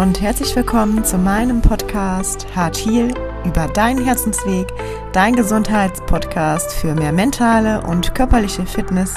Und 0.00 0.22
herzlich 0.22 0.56
willkommen 0.56 1.04
zu 1.04 1.18
meinem 1.18 1.60
Podcast 1.60 2.46
Hart 2.56 2.78
Heal 2.78 3.12
über 3.44 3.68
deinen 3.68 4.02
Herzensweg, 4.02 4.66
dein 5.12 5.36
Gesundheitspodcast 5.36 6.72
für 6.72 6.94
mehr 6.94 7.12
mentale 7.12 7.82
und 7.82 8.14
körperliche 8.14 8.64
Fitness. 8.64 9.14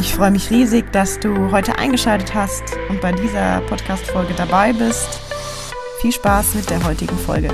Ich 0.00 0.12
freue 0.12 0.32
mich 0.32 0.50
riesig, 0.50 0.90
dass 0.90 1.20
du 1.20 1.52
heute 1.52 1.78
eingeschaltet 1.78 2.34
hast 2.34 2.64
und 2.88 3.00
bei 3.00 3.12
dieser 3.12 3.60
Podcast-Folge 3.60 4.34
dabei 4.34 4.72
bist. 4.72 5.20
Viel 6.00 6.10
Spaß 6.10 6.56
mit 6.56 6.68
der 6.68 6.82
heutigen 6.82 7.16
Folge. 7.16 7.50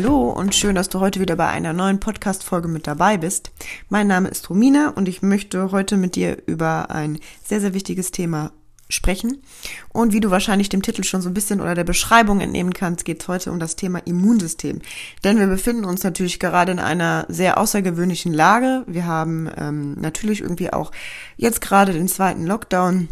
Hallo 0.00 0.30
und 0.30 0.54
schön, 0.54 0.76
dass 0.76 0.88
du 0.88 1.00
heute 1.00 1.18
wieder 1.18 1.34
bei 1.34 1.48
einer 1.48 1.72
neuen 1.72 1.98
Podcast-Folge 1.98 2.68
mit 2.68 2.86
dabei 2.86 3.16
bist. 3.16 3.50
Mein 3.88 4.06
Name 4.06 4.28
ist 4.28 4.48
Romina 4.48 4.90
und 4.90 5.08
ich 5.08 5.22
möchte 5.22 5.72
heute 5.72 5.96
mit 5.96 6.14
dir 6.14 6.38
über 6.46 6.92
ein 6.92 7.18
sehr, 7.42 7.60
sehr 7.60 7.74
wichtiges 7.74 8.12
Thema 8.12 8.52
sprechen. 8.88 9.42
Und 9.88 10.12
wie 10.12 10.20
du 10.20 10.30
wahrscheinlich 10.30 10.68
dem 10.68 10.82
Titel 10.82 11.02
schon 11.02 11.20
so 11.20 11.28
ein 11.28 11.34
bisschen 11.34 11.60
oder 11.60 11.74
der 11.74 11.82
Beschreibung 11.82 12.40
entnehmen 12.40 12.74
kannst, 12.74 13.04
geht 13.04 13.22
es 13.22 13.26
heute 13.26 13.50
um 13.50 13.58
das 13.58 13.74
Thema 13.74 13.98
Immunsystem. 13.98 14.82
Denn 15.24 15.40
wir 15.40 15.48
befinden 15.48 15.84
uns 15.84 16.04
natürlich 16.04 16.38
gerade 16.38 16.70
in 16.70 16.78
einer 16.78 17.26
sehr 17.28 17.58
außergewöhnlichen 17.58 18.32
Lage. 18.32 18.84
Wir 18.86 19.04
haben 19.04 19.50
ähm, 19.56 19.94
natürlich 20.00 20.42
irgendwie 20.42 20.72
auch 20.72 20.92
jetzt 21.36 21.60
gerade 21.60 21.92
den 21.92 22.06
zweiten 22.06 22.46
Lockdown 22.46 23.08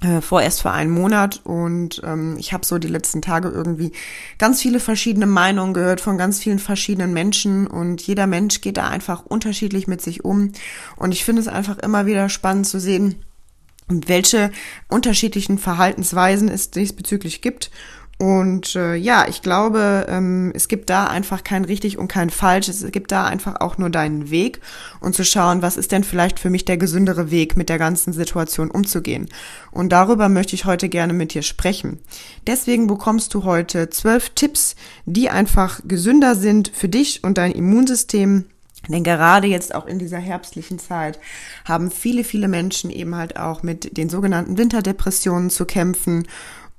äh, 0.00 0.20
vorerst 0.20 0.62
für 0.62 0.70
einen 0.70 0.90
Monat 0.90 1.40
und 1.44 2.00
ähm, 2.04 2.36
ich 2.38 2.52
habe 2.52 2.64
so 2.64 2.78
die 2.78 2.88
letzten 2.88 3.22
Tage 3.22 3.48
irgendwie 3.48 3.92
ganz 4.38 4.62
viele 4.62 4.80
verschiedene 4.80 5.26
Meinungen 5.26 5.74
gehört 5.74 6.00
von 6.00 6.16
ganz 6.16 6.38
vielen 6.38 6.58
verschiedenen 6.58 7.12
Menschen 7.12 7.66
und 7.66 8.00
jeder 8.02 8.26
Mensch 8.26 8.60
geht 8.60 8.78
da 8.78 8.88
einfach 8.88 9.26
unterschiedlich 9.26 9.86
mit 9.86 10.00
sich 10.00 10.24
um 10.24 10.52
und 10.96 11.12
ich 11.12 11.24
finde 11.24 11.42
es 11.42 11.48
einfach 11.48 11.78
immer 11.78 12.06
wieder 12.06 12.28
spannend 12.28 12.66
zu 12.66 12.80
sehen, 12.80 13.16
welche 13.88 14.50
unterschiedlichen 14.88 15.58
Verhaltensweisen 15.58 16.48
es 16.48 16.70
diesbezüglich 16.70 17.42
gibt 17.42 17.70
und 18.20 18.76
äh, 18.76 18.96
ja, 18.96 19.26
ich 19.26 19.40
glaube, 19.40 20.04
ähm, 20.10 20.52
es 20.54 20.68
gibt 20.68 20.90
da 20.90 21.06
einfach 21.06 21.42
kein 21.42 21.64
richtig 21.64 21.96
und 21.96 22.08
kein 22.08 22.28
falsch. 22.28 22.68
Es 22.68 22.84
gibt 22.92 23.12
da 23.12 23.24
einfach 23.24 23.62
auch 23.62 23.78
nur 23.78 23.88
deinen 23.88 24.28
Weg 24.28 24.60
und 25.00 25.14
zu 25.14 25.24
schauen, 25.24 25.62
was 25.62 25.78
ist 25.78 25.90
denn 25.90 26.04
vielleicht 26.04 26.38
für 26.38 26.50
mich 26.50 26.66
der 26.66 26.76
gesündere 26.76 27.30
Weg, 27.30 27.56
mit 27.56 27.70
der 27.70 27.78
ganzen 27.78 28.12
Situation 28.12 28.70
umzugehen. 28.70 29.30
Und 29.70 29.88
darüber 29.90 30.28
möchte 30.28 30.54
ich 30.54 30.66
heute 30.66 30.90
gerne 30.90 31.14
mit 31.14 31.32
dir 31.32 31.40
sprechen. 31.40 31.98
Deswegen 32.46 32.88
bekommst 32.88 33.32
du 33.32 33.44
heute 33.44 33.88
zwölf 33.88 34.28
Tipps, 34.34 34.76
die 35.06 35.30
einfach 35.30 35.80
gesünder 35.88 36.34
sind 36.34 36.70
für 36.74 36.90
dich 36.90 37.24
und 37.24 37.38
dein 37.38 37.52
Immunsystem. 37.52 38.44
Denn 38.88 39.04
gerade 39.04 39.46
jetzt 39.46 39.74
auch 39.74 39.86
in 39.86 39.98
dieser 39.98 40.18
herbstlichen 40.18 40.78
Zeit 40.78 41.18
haben 41.64 41.90
viele, 41.90 42.24
viele 42.24 42.48
Menschen 42.48 42.90
eben 42.90 43.14
halt 43.14 43.38
auch 43.38 43.62
mit 43.62 43.96
den 43.96 44.08
sogenannten 44.08 44.58
Winterdepressionen 44.58 45.50
zu 45.50 45.64
kämpfen 45.64 46.26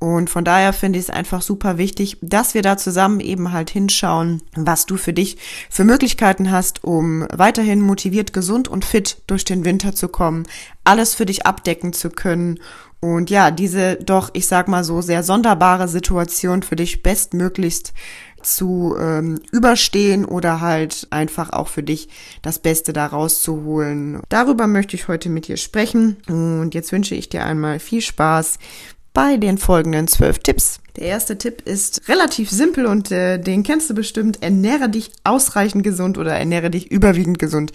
und 0.01 0.31
von 0.31 0.43
daher 0.43 0.73
finde 0.73 0.97
ich 0.97 1.05
es 1.05 1.09
einfach 1.11 1.43
super 1.43 1.77
wichtig, 1.77 2.17
dass 2.21 2.55
wir 2.55 2.63
da 2.63 2.75
zusammen 2.75 3.19
eben 3.19 3.51
halt 3.51 3.69
hinschauen, 3.69 4.41
was 4.55 4.87
du 4.87 4.97
für 4.97 5.13
dich 5.13 5.37
für 5.69 5.83
Möglichkeiten 5.83 6.49
hast, 6.49 6.83
um 6.83 7.27
weiterhin 7.31 7.81
motiviert, 7.81 8.33
gesund 8.33 8.67
und 8.67 8.83
fit 8.83 9.21
durch 9.27 9.45
den 9.45 9.63
Winter 9.63 9.93
zu 9.93 10.07
kommen, 10.07 10.47
alles 10.83 11.13
für 11.13 11.27
dich 11.27 11.45
abdecken 11.45 11.93
zu 11.93 12.09
können 12.09 12.59
und 12.99 13.29
ja, 13.29 13.51
diese 13.51 13.97
doch, 13.97 14.31
ich 14.33 14.47
sag 14.47 14.67
mal 14.67 14.83
so, 14.83 15.01
sehr 15.01 15.21
sonderbare 15.21 15.87
Situation 15.87 16.63
für 16.63 16.75
dich 16.75 17.03
bestmöglichst 17.03 17.93
zu 18.41 18.95
ähm, 18.99 19.39
überstehen 19.51 20.25
oder 20.25 20.61
halt 20.61 21.05
einfach 21.11 21.51
auch 21.51 21.67
für 21.67 21.83
dich 21.83 22.09
das 22.41 22.57
Beste 22.57 22.91
daraus 22.91 23.43
zu 23.43 23.65
holen. 23.65 24.21
Darüber 24.29 24.65
möchte 24.65 24.95
ich 24.95 25.07
heute 25.07 25.29
mit 25.29 25.47
dir 25.47 25.57
sprechen 25.57 26.17
und 26.27 26.73
jetzt 26.73 26.91
wünsche 26.91 27.13
ich 27.13 27.29
dir 27.29 27.45
einmal 27.45 27.77
viel 27.77 28.01
Spaß 28.01 28.57
bei 29.13 29.37
den 29.37 29.57
folgenden 29.57 30.07
zwölf 30.07 30.39
Tipps. 30.39 30.79
Der 30.97 31.05
erste 31.05 31.37
Tipp 31.37 31.61
ist 31.65 32.07
relativ 32.09 32.49
simpel 32.49 32.85
und 32.85 33.11
äh, 33.11 33.37
den 33.37 33.63
kennst 33.63 33.89
du 33.89 33.93
bestimmt. 33.93 34.41
Ernähre 34.41 34.89
dich 34.89 35.11
ausreichend 35.23 35.83
gesund 35.83 36.17
oder 36.17 36.33
ernähre 36.33 36.69
dich 36.69 36.91
überwiegend 36.91 37.39
gesund 37.39 37.71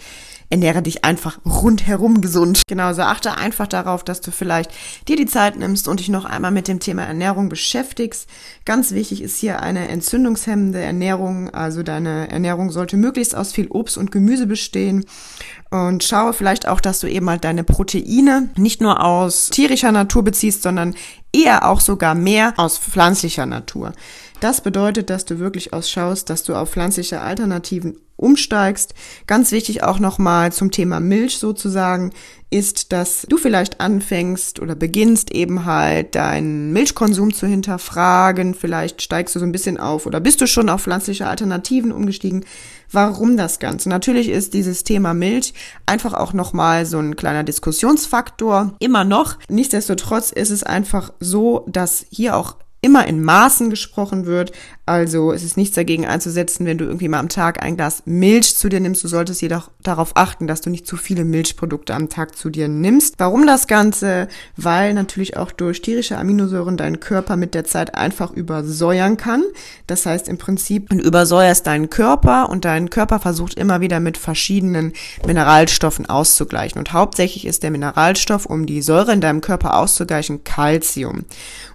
ernähre 0.49 0.81
dich 0.81 1.03
einfach 1.03 1.39
rundherum 1.45 2.21
gesund. 2.21 2.61
Genauso 2.67 3.01
achte 3.01 3.37
einfach 3.37 3.67
darauf, 3.67 4.03
dass 4.03 4.21
du 4.21 4.31
vielleicht 4.31 4.71
dir 5.07 5.15
die 5.15 5.25
Zeit 5.25 5.57
nimmst 5.57 5.87
und 5.87 5.99
dich 5.99 6.09
noch 6.09 6.25
einmal 6.25 6.51
mit 6.51 6.67
dem 6.67 6.79
Thema 6.79 7.03
Ernährung 7.03 7.49
beschäftigst. 7.49 8.29
Ganz 8.65 8.91
wichtig 8.91 9.21
ist 9.21 9.37
hier 9.37 9.61
eine 9.61 9.87
entzündungshemmende 9.87 10.79
Ernährung. 10.79 11.49
Also 11.49 11.83
deine 11.83 12.29
Ernährung 12.29 12.71
sollte 12.71 12.97
möglichst 12.97 13.35
aus 13.35 13.51
viel 13.51 13.67
Obst 13.67 13.97
und 13.97 14.11
Gemüse 14.11 14.47
bestehen. 14.47 15.05
Und 15.69 16.03
schaue 16.03 16.31
vielleicht 16.31 16.67
auch, 16.67 16.79
dass 16.79 16.99
du 16.99 17.07
eben 17.07 17.29
halt 17.29 17.43
deine 17.43 17.65
Proteine 17.65 18.49
nicht 18.55 18.79
nur 18.79 19.03
aus 19.03 19.49
tierischer 19.49 19.91
Natur 19.91 20.23
beziehst, 20.23 20.63
sondern 20.63 20.95
eher 21.33 21.67
auch 21.67 21.81
sogar 21.81 22.15
mehr 22.15 22.53
aus 22.55 22.77
pflanzlicher 22.77 23.45
Natur. 23.45 23.91
Das 24.39 24.61
bedeutet, 24.61 25.09
dass 25.09 25.25
du 25.25 25.39
wirklich 25.39 25.73
ausschaust, 25.73 26.29
dass 26.29 26.43
du 26.43 26.55
auf 26.55 26.71
pflanzliche 26.71 27.21
Alternativen 27.21 27.97
umsteigst. 28.17 28.93
Ganz 29.27 29.51
wichtig 29.51 29.83
auch 29.83 29.99
nochmal 29.99 30.51
zum 30.51 30.71
Thema 30.71 30.99
Milch 30.99 31.37
sozusagen 31.37 32.11
ist, 32.49 32.93
dass 32.93 33.25
du 33.29 33.37
vielleicht 33.37 33.81
anfängst 33.81 34.59
oder 34.59 34.73
beginnst 34.73 35.31
eben 35.31 35.65
halt 35.65 36.15
deinen 36.15 36.71
Milchkonsum 36.71 37.33
zu 37.33 37.45
hinterfragen. 37.45 38.53
Vielleicht 38.53 39.01
steigst 39.01 39.35
du 39.35 39.39
so 39.39 39.45
ein 39.45 39.51
bisschen 39.51 39.77
auf 39.77 40.05
oder 40.05 40.19
bist 40.19 40.39
du 40.39 40.47
schon 40.47 40.69
auf 40.69 40.83
pflanzliche 40.83 41.27
Alternativen 41.27 41.91
umgestiegen. 41.91 42.45
Warum 42.89 43.35
das 43.35 43.59
Ganze? 43.59 43.89
Natürlich 43.89 44.29
ist 44.29 44.53
dieses 44.53 44.85
Thema 44.85 45.13
Milch 45.13 45.53
einfach 45.85 46.13
auch 46.13 46.31
nochmal 46.31 46.85
so 46.85 46.99
ein 46.99 47.17
kleiner 47.17 47.43
Diskussionsfaktor. 47.43 48.73
Immer 48.79 49.03
noch. 49.03 49.37
Nichtsdestotrotz 49.49 50.31
ist 50.31 50.51
es 50.51 50.63
einfach 50.63 51.11
so, 51.19 51.65
dass 51.67 52.05
hier 52.09 52.37
auch 52.37 52.55
immer 52.87 53.05
in 53.05 53.21
Maßen 53.21 53.69
gesprochen 53.69 54.25
wird. 54.25 54.53
Also 54.85 55.33
es 55.33 55.43
ist 55.43 55.57
nichts 55.57 55.75
dagegen 55.75 56.05
einzusetzen, 56.05 56.65
wenn 56.65 56.77
du 56.77 56.85
irgendwie 56.85 57.09
mal 57.09 57.19
am 57.19 57.27
Tag 57.27 57.61
ein 57.61 57.75
Glas 57.75 58.03
Milch 58.05 58.55
zu 58.55 58.69
dir 58.69 58.79
nimmst. 58.79 59.03
Du 59.03 59.09
solltest 59.09 59.41
jedoch 59.41 59.69
darauf 59.83 60.15
achten, 60.15 60.47
dass 60.47 60.61
du 60.61 60.69
nicht 60.69 60.87
zu 60.87 60.95
viele 60.95 61.25
Milchprodukte 61.25 61.93
am 61.93 62.07
Tag 62.07 62.37
zu 62.37 62.49
dir 62.49 62.69
nimmst. 62.69 63.15
Warum 63.17 63.45
das 63.45 63.67
Ganze? 63.67 64.29
Weil 64.55 64.93
natürlich 64.93 65.35
auch 65.35 65.51
durch 65.51 65.81
tierische 65.81 66.17
Aminosäuren 66.17 66.77
dein 66.77 67.01
Körper 67.01 67.35
mit 67.35 67.53
der 67.53 67.65
Zeit 67.65 67.95
einfach 67.95 68.31
übersäuern 68.31 69.17
kann. 69.17 69.43
Das 69.87 70.05
heißt 70.05 70.29
im 70.29 70.37
Prinzip, 70.37 70.89
du 70.89 70.95
übersäuerst 70.95 71.67
deinen 71.67 71.89
Körper 71.89 72.47
und 72.47 72.63
dein 72.63 72.89
Körper 72.89 73.19
versucht 73.19 73.55
immer 73.55 73.81
wieder 73.81 73.99
mit 73.99 74.17
verschiedenen 74.17 74.93
Mineralstoffen 75.25 76.05
auszugleichen. 76.05 76.79
Und 76.79 76.93
hauptsächlich 76.93 77.45
ist 77.45 77.63
der 77.63 77.71
Mineralstoff, 77.71 78.45
um 78.45 78.65
die 78.65 78.81
Säure 78.81 79.11
in 79.11 79.19
deinem 79.19 79.41
Körper 79.41 79.75
auszugleichen, 79.75 80.45
Calcium. 80.45 81.25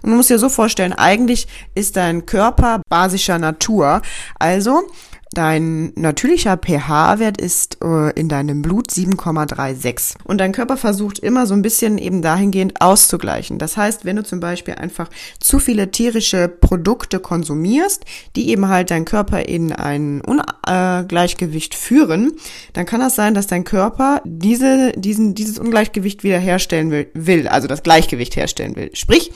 Und 0.01 0.09
du 0.09 0.15
musst 0.15 0.31
dir 0.31 0.39
so 0.39 0.49
vorstellen, 0.49 0.93
eigentlich 1.03 1.47
ist 1.75 1.97
dein 1.97 2.25
Körper 2.25 2.81
basischer 2.89 3.37
Natur. 3.37 4.01
Also 4.39 4.83
Dein 5.33 5.93
natürlicher 5.95 6.57
pH-Wert 6.57 7.41
ist 7.41 7.79
äh, 7.83 8.11
in 8.11 8.29
deinem 8.29 8.61
Blut 8.61 8.89
7,36. 8.89 10.13
Und 10.23 10.37
dein 10.37 10.51
Körper 10.51 10.77
versucht 10.77 11.17
immer 11.17 11.47
so 11.47 11.55
ein 11.55 11.63
bisschen 11.63 11.97
eben 11.97 12.21
dahingehend 12.21 12.81
auszugleichen. 12.81 13.57
Das 13.57 13.75
heißt, 13.75 14.05
wenn 14.05 14.15
du 14.15 14.23
zum 14.23 14.39
Beispiel 14.39 14.75
einfach 14.75 15.09
zu 15.39 15.57
viele 15.57 15.89
tierische 15.89 16.47
Produkte 16.47 17.19
konsumierst, 17.19 18.05
die 18.35 18.49
eben 18.49 18.67
halt 18.67 18.91
dein 18.91 19.05
Körper 19.05 19.47
in 19.47 19.71
ein 19.71 20.21
Ungleichgewicht 20.21 21.73
führen, 21.73 22.33
dann 22.73 22.85
kann 22.85 22.99
das 22.99 23.15
sein, 23.15 23.33
dass 23.33 23.47
dein 23.47 23.63
Körper 23.63 24.21
diese, 24.25 24.91
diesen, 24.91 25.33
dieses 25.33 25.57
Ungleichgewicht 25.57 26.23
wiederherstellen 26.23 26.91
will, 26.91 27.07
will, 27.15 27.47
also 27.47 27.67
das 27.67 27.81
Gleichgewicht 27.81 28.35
herstellen 28.35 28.75
will. 28.75 28.91
Sprich, 28.93 29.31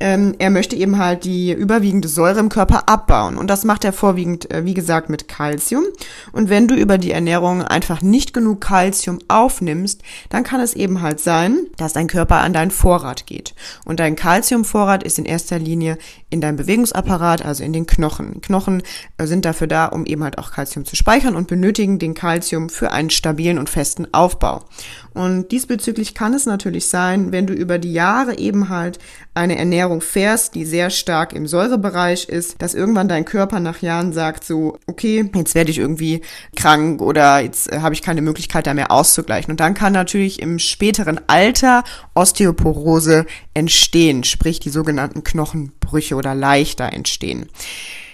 ähm, 0.00 0.34
er 0.38 0.50
möchte 0.50 0.74
eben 0.74 0.98
halt 0.98 1.24
die 1.24 1.52
überwiegende 1.52 2.08
Säure 2.08 2.40
im 2.40 2.48
Körper 2.48 2.88
abbauen. 2.88 3.36
Und 3.36 3.48
das 3.48 3.64
macht 3.64 3.84
er 3.84 3.92
vorwiegend, 3.92 4.50
äh, 4.50 4.64
wie 4.64 4.74
gesagt, 4.74 5.08
mit 5.08 5.28
Kalzium. 5.36 5.84
Und 6.32 6.48
wenn 6.48 6.66
du 6.66 6.74
über 6.74 6.96
die 6.96 7.10
Ernährung 7.10 7.62
einfach 7.62 8.00
nicht 8.00 8.32
genug 8.32 8.62
Kalzium 8.62 9.18
aufnimmst, 9.28 10.02
dann 10.30 10.44
kann 10.44 10.60
es 10.60 10.74
eben 10.74 11.02
halt 11.02 11.20
sein, 11.20 11.66
dass 11.76 11.92
dein 11.92 12.06
Körper 12.06 12.36
an 12.36 12.54
deinen 12.54 12.70
Vorrat 12.70 13.26
geht. 13.26 13.54
Und 13.84 14.00
dein 14.00 14.16
Kalziumvorrat 14.16 15.02
ist 15.02 15.18
in 15.18 15.26
erster 15.26 15.58
Linie 15.58 15.98
in 16.30 16.40
deinem 16.40 16.56
Bewegungsapparat, 16.56 17.44
also 17.44 17.62
in 17.62 17.72
den 17.72 17.86
Knochen. 17.86 18.40
Knochen 18.40 18.82
äh, 19.18 19.26
sind 19.26 19.44
dafür 19.44 19.66
da, 19.66 19.86
um 19.86 20.06
eben 20.06 20.24
halt 20.24 20.38
auch 20.38 20.52
Kalzium 20.52 20.84
zu 20.84 20.96
speichern 20.96 21.36
und 21.36 21.48
benötigen 21.48 21.98
den 21.98 22.14
Kalzium 22.14 22.68
für 22.70 22.90
einen 22.92 23.10
stabilen 23.10 23.58
und 23.58 23.68
festen 23.68 24.12
Aufbau. 24.12 24.64
Und 25.12 25.52
diesbezüglich 25.52 26.14
kann 26.14 26.34
es 26.34 26.46
natürlich 26.46 26.86
sein, 26.88 27.32
wenn 27.32 27.46
du 27.46 27.54
über 27.54 27.78
die 27.78 27.92
Jahre 27.92 28.38
eben 28.38 28.68
halt 28.68 28.98
eine 29.36 29.58
Ernährung 29.58 30.00
fährst, 30.00 30.54
die 30.54 30.64
sehr 30.64 30.90
stark 30.90 31.32
im 31.32 31.46
Säurebereich 31.46 32.28
ist, 32.28 32.62
dass 32.62 32.74
irgendwann 32.74 33.08
dein 33.08 33.24
Körper 33.24 33.60
nach 33.60 33.82
Jahren 33.82 34.12
sagt 34.12 34.44
so, 34.44 34.78
okay, 34.86 35.30
jetzt 35.34 35.54
werde 35.54 35.70
ich 35.70 35.78
irgendwie 35.78 36.22
krank 36.56 37.02
oder 37.02 37.40
jetzt 37.40 37.70
äh, 37.70 37.80
habe 37.80 37.94
ich 37.94 38.02
keine 38.02 38.22
Möglichkeit 38.22 38.66
da 38.66 38.74
mehr 38.74 38.90
auszugleichen. 38.90 39.50
Und 39.50 39.60
dann 39.60 39.74
kann 39.74 39.92
natürlich 39.92 40.40
im 40.40 40.58
späteren 40.58 41.20
Alter 41.26 41.84
Osteoporose 42.14 43.26
entstehen, 43.52 44.24
sprich 44.24 44.58
die 44.58 44.70
sogenannten 44.70 45.22
Knochenbrüche 45.22 46.14
oder 46.14 46.34
leichter 46.34 46.92
entstehen. 46.92 47.46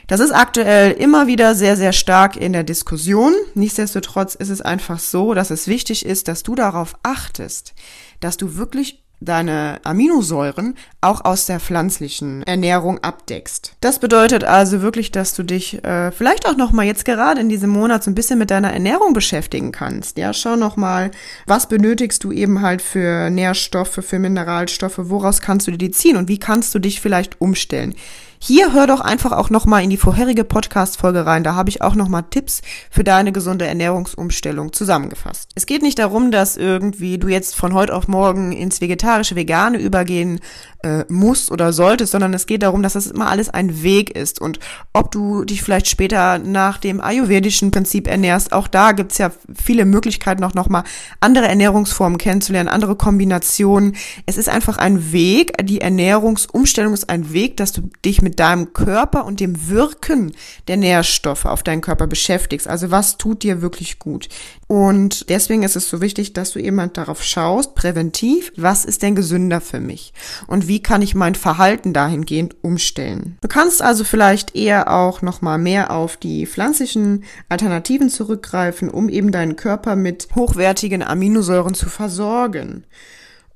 Das 0.08 0.18
ist 0.18 0.32
aktuell 0.32 0.90
immer 0.90 1.28
wieder 1.28 1.54
sehr, 1.54 1.76
sehr 1.76 1.92
stark 1.92 2.36
in 2.36 2.52
der 2.52 2.64
Diskussion. 2.64 3.32
Nichtsdestotrotz 3.54 4.34
ist 4.34 4.50
es 4.50 4.60
einfach 4.60 4.98
so, 4.98 5.34
dass 5.34 5.50
es 5.50 5.68
wichtig 5.68 6.04
ist, 6.04 6.26
dass 6.26 6.42
du 6.42 6.56
darauf 6.56 6.96
achtest, 7.02 7.74
dass 8.20 8.36
du 8.36 8.56
wirklich 8.56 9.02
deine 9.24 9.80
Aminosäuren 9.84 10.76
auch 11.00 11.24
aus 11.24 11.46
der 11.46 11.60
pflanzlichen 11.60 12.42
Ernährung 12.44 12.98
abdeckst. 12.98 13.74
Das 13.80 13.98
bedeutet 13.98 14.44
also 14.44 14.82
wirklich, 14.82 15.10
dass 15.10 15.34
du 15.34 15.42
dich 15.42 15.82
äh, 15.84 16.10
vielleicht 16.12 16.46
auch 16.46 16.56
noch 16.56 16.72
mal 16.72 16.84
jetzt 16.86 17.04
gerade 17.04 17.40
in 17.40 17.48
diesem 17.48 17.70
Monat 17.70 18.04
so 18.04 18.10
ein 18.10 18.14
bisschen 18.14 18.38
mit 18.38 18.50
deiner 18.50 18.72
Ernährung 18.72 19.12
beschäftigen 19.12 19.72
kannst. 19.72 20.18
Ja, 20.18 20.32
schau 20.32 20.56
noch 20.56 20.76
mal, 20.76 21.10
was 21.46 21.68
benötigst 21.68 22.24
du 22.24 22.32
eben 22.32 22.62
halt 22.62 22.82
für 22.82 23.30
Nährstoffe, 23.30 24.00
für 24.02 24.18
Mineralstoffe, 24.18 24.98
woraus 24.98 25.40
kannst 25.40 25.66
du 25.66 25.72
dir 25.72 25.78
die 25.78 25.90
ziehen 25.90 26.16
und 26.16 26.28
wie 26.28 26.38
kannst 26.38 26.74
du 26.74 26.78
dich 26.78 27.00
vielleicht 27.00 27.40
umstellen? 27.40 27.94
Hier 28.44 28.72
hör 28.72 28.88
doch 28.88 29.00
einfach 29.00 29.30
auch 29.30 29.50
nochmal 29.50 29.84
in 29.84 29.90
die 29.90 29.96
vorherige 29.96 30.42
Podcast-Folge 30.42 31.24
rein. 31.24 31.44
Da 31.44 31.54
habe 31.54 31.70
ich 31.70 31.80
auch 31.80 31.94
nochmal 31.94 32.24
Tipps 32.28 32.60
für 32.90 33.04
deine 33.04 33.30
gesunde 33.30 33.68
Ernährungsumstellung 33.68 34.72
zusammengefasst. 34.72 35.50
Es 35.54 35.64
geht 35.64 35.80
nicht 35.80 36.00
darum, 36.00 36.32
dass 36.32 36.56
irgendwie 36.56 37.18
du 37.18 37.28
jetzt 37.28 37.54
von 37.54 37.72
heute 37.72 37.94
auf 37.94 38.08
morgen 38.08 38.50
ins 38.50 38.80
vegetarische, 38.80 39.36
vegane 39.36 39.78
übergehen 39.78 40.40
äh, 40.82 41.04
musst 41.08 41.52
oder 41.52 41.72
solltest, 41.72 42.12
sondern 42.12 42.34
es 42.34 42.46
geht 42.46 42.64
darum, 42.64 42.82
dass 42.82 42.94
das 42.94 43.06
immer 43.06 43.30
alles 43.30 43.48
ein 43.48 43.84
Weg 43.84 44.10
ist. 44.10 44.40
Und 44.40 44.58
ob 44.92 45.12
du 45.12 45.44
dich 45.44 45.62
vielleicht 45.62 45.86
später 45.86 46.38
nach 46.38 46.78
dem 46.78 47.00
ayurvedischen 47.00 47.70
Prinzip 47.70 48.08
ernährst, 48.08 48.52
auch 48.52 48.66
da 48.66 48.90
gibt's 48.90 49.18
ja 49.18 49.30
viele 49.54 49.84
Möglichkeiten, 49.84 50.42
auch 50.42 50.54
nochmal 50.54 50.82
andere 51.20 51.46
Ernährungsformen 51.46 52.18
kennenzulernen, 52.18 52.68
andere 52.68 52.96
Kombinationen. 52.96 53.94
Es 54.26 54.36
ist 54.36 54.48
einfach 54.48 54.78
ein 54.78 55.12
Weg. 55.12 55.52
Die 55.62 55.80
Ernährungsumstellung 55.80 56.92
ist 56.92 57.08
ein 57.08 57.32
Weg, 57.32 57.56
dass 57.56 57.70
du 57.70 57.82
dich 58.04 58.20
mit 58.20 58.32
mit 58.32 58.40
deinem 58.40 58.72
Körper 58.72 59.26
und 59.26 59.40
dem 59.40 59.68
Wirken 59.68 60.32
der 60.66 60.78
Nährstoffe 60.78 61.44
auf 61.44 61.62
deinen 61.62 61.82
Körper 61.82 62.06
beschäftigst. 62.06 62.66
Also 62.66 62.90
was 62.90 63.18
tut 63.18 63.42
dir 63.42 63.60
wirklich 63.60 63.98
gut? 63.98 64.30
Und 64.72 65.28
deswegen 65.28 65.64
ist 65.64 65.76
es 65.76 65.90
so 65.90 66.00
wichtig, 66.00 66.32
dass 66.32 66.52
du 66.52 66.78
halt 66.78 66.96
darauf 66.96 67.22
schaust, 67.22 67.74
präventiv, 67.74 68.54
was 68.56 68.86
ist 68.86 69.02
denn 69.02 69.14
gesünder 69.14 69.60
für 69.60 69.80
mich? 69.80 70.14
Und 70.46 70.66
wie 70.66 70.80
kann 70.80 71.02
ich 71.02 71.14
mein 71.14 71.34
Verhalten 71.34 71.92
dahingehend 71.92 72.56
umstellen? 72.64 73.36
Du 73.42 73.48
kannst 73.48 73.82
also 73.82 74.02
vielleicht 74.02 74.56
eher 74.56 74.90
auch 74.90 75.20
nochmal 75.20 75.58
mehr 75.58 75.90
auf 75.90 76.16
die 76.16 76.46
pflanzlichen 76.46 77.24
Alternativen 77.50 78.08
zurückgreifen, 78.08 78.88
um 78.88 79.10
eben 79.10 79.30
deinen 79.30 79.56
Körper 79.56 79.94
mit 79.94 80.28
hochwertigen 80.34 81.02
Aminosäuren 81.02 81.74
zu 81.74 81.90
versorgen. 81.90 82.84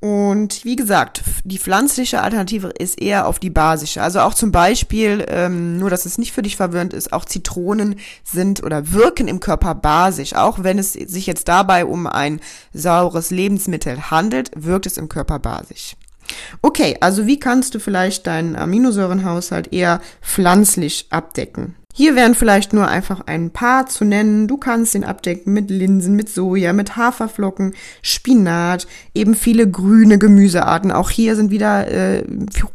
Und 0.07 0.65
wie 0.65 0.77
gesagt, 0.77 1.23
die 1.43 1.59
pflanzliche 1.59 2.23
Alternative 2.23 2.69
ist 2.69 3.03
eher 3.03 3.27
auf 3.27 3.41
die 3.41 3.51
basische. 3.51 4.01
Also 4.01 4.21
auch 4.21 4.35
zum 4.35 4.53
Beispiel, 4.53 5.27
ähm, 5.27 5.79
nur 5.79 5.91
dass 5.91 6.07
es 6.07 6.17
nicht 6.17 6.31
für 6.31 6.43
dich 6.43 6.55
verwirrend 6.55 6.95
ist, 6.95 7.13
auch 7.13 7.25
Zitronen 7.25 7.97
sind 8.23 8.63
oder 8.63 8.93
wirken 8.93 9.27
im 9.27 9.41
Körper 9.41 9.75
basisch. 9.75 10.35
Auch 10.35 10.63
wenn 10.63 10.79
es 10.79 10.93
sich 10.93 11.27
jetzt 11.27 11.49
dabei 11.49 11.85
um 11.85 12.07
ein 12.07 12.41
saures 12.73 13.33
Lebensmittel 13.33 14.09
handelt, 14.13 14.53
wirkt 14.55 14.87
es 14.87 14.97
im 14.97 15.09
Körper 15.09 15.41
basisch. 15.41 15.97
Okay, 16.63 16.97
also 17.01 17.27
wie 17.27 17.41
kannst 17.41 17.75
du 17.75 17.81
vielleicht 17.81 18.29
deinen 18.29 18.55
Aminosäurenhaushalt 18.55 19.73
eher 19.73 20.01
pflanzlich 20.23 21.07
abdecken? 21.11 21.75
Hier 21.99 22.15
wären 22.15 22.35
vielleicht 22.35 22.75
nur 22.75 22.89
einfach 22.89 23.23
ein 23.25 23.49
paar 23.49 23.87
zu 23.87 24.05
nennen. 24.05 24.49
Du 24.49 24.59
kannst 24.59 24.95
ihn 24.95 25.03
abdecken 25.03 25.55
mit 25.55 25.71
Linsen, 25.71 26.15
mit 26.15 26.29
Soja, 26.29 26.75
mit 26.75 26.99
Haferflocken, 26.99 27.73
Spinat, 28.03 28.87
eben 29.15 29.35
viele 29.35 29.67
grüne 29.67 30.19
Gemüsearten. 30.19 30.93
Auch 30.93 31.09
hier 31.09 31.37
sind 31.37 31.51
wieder 31.51 31.91
äh, 31.91 32.23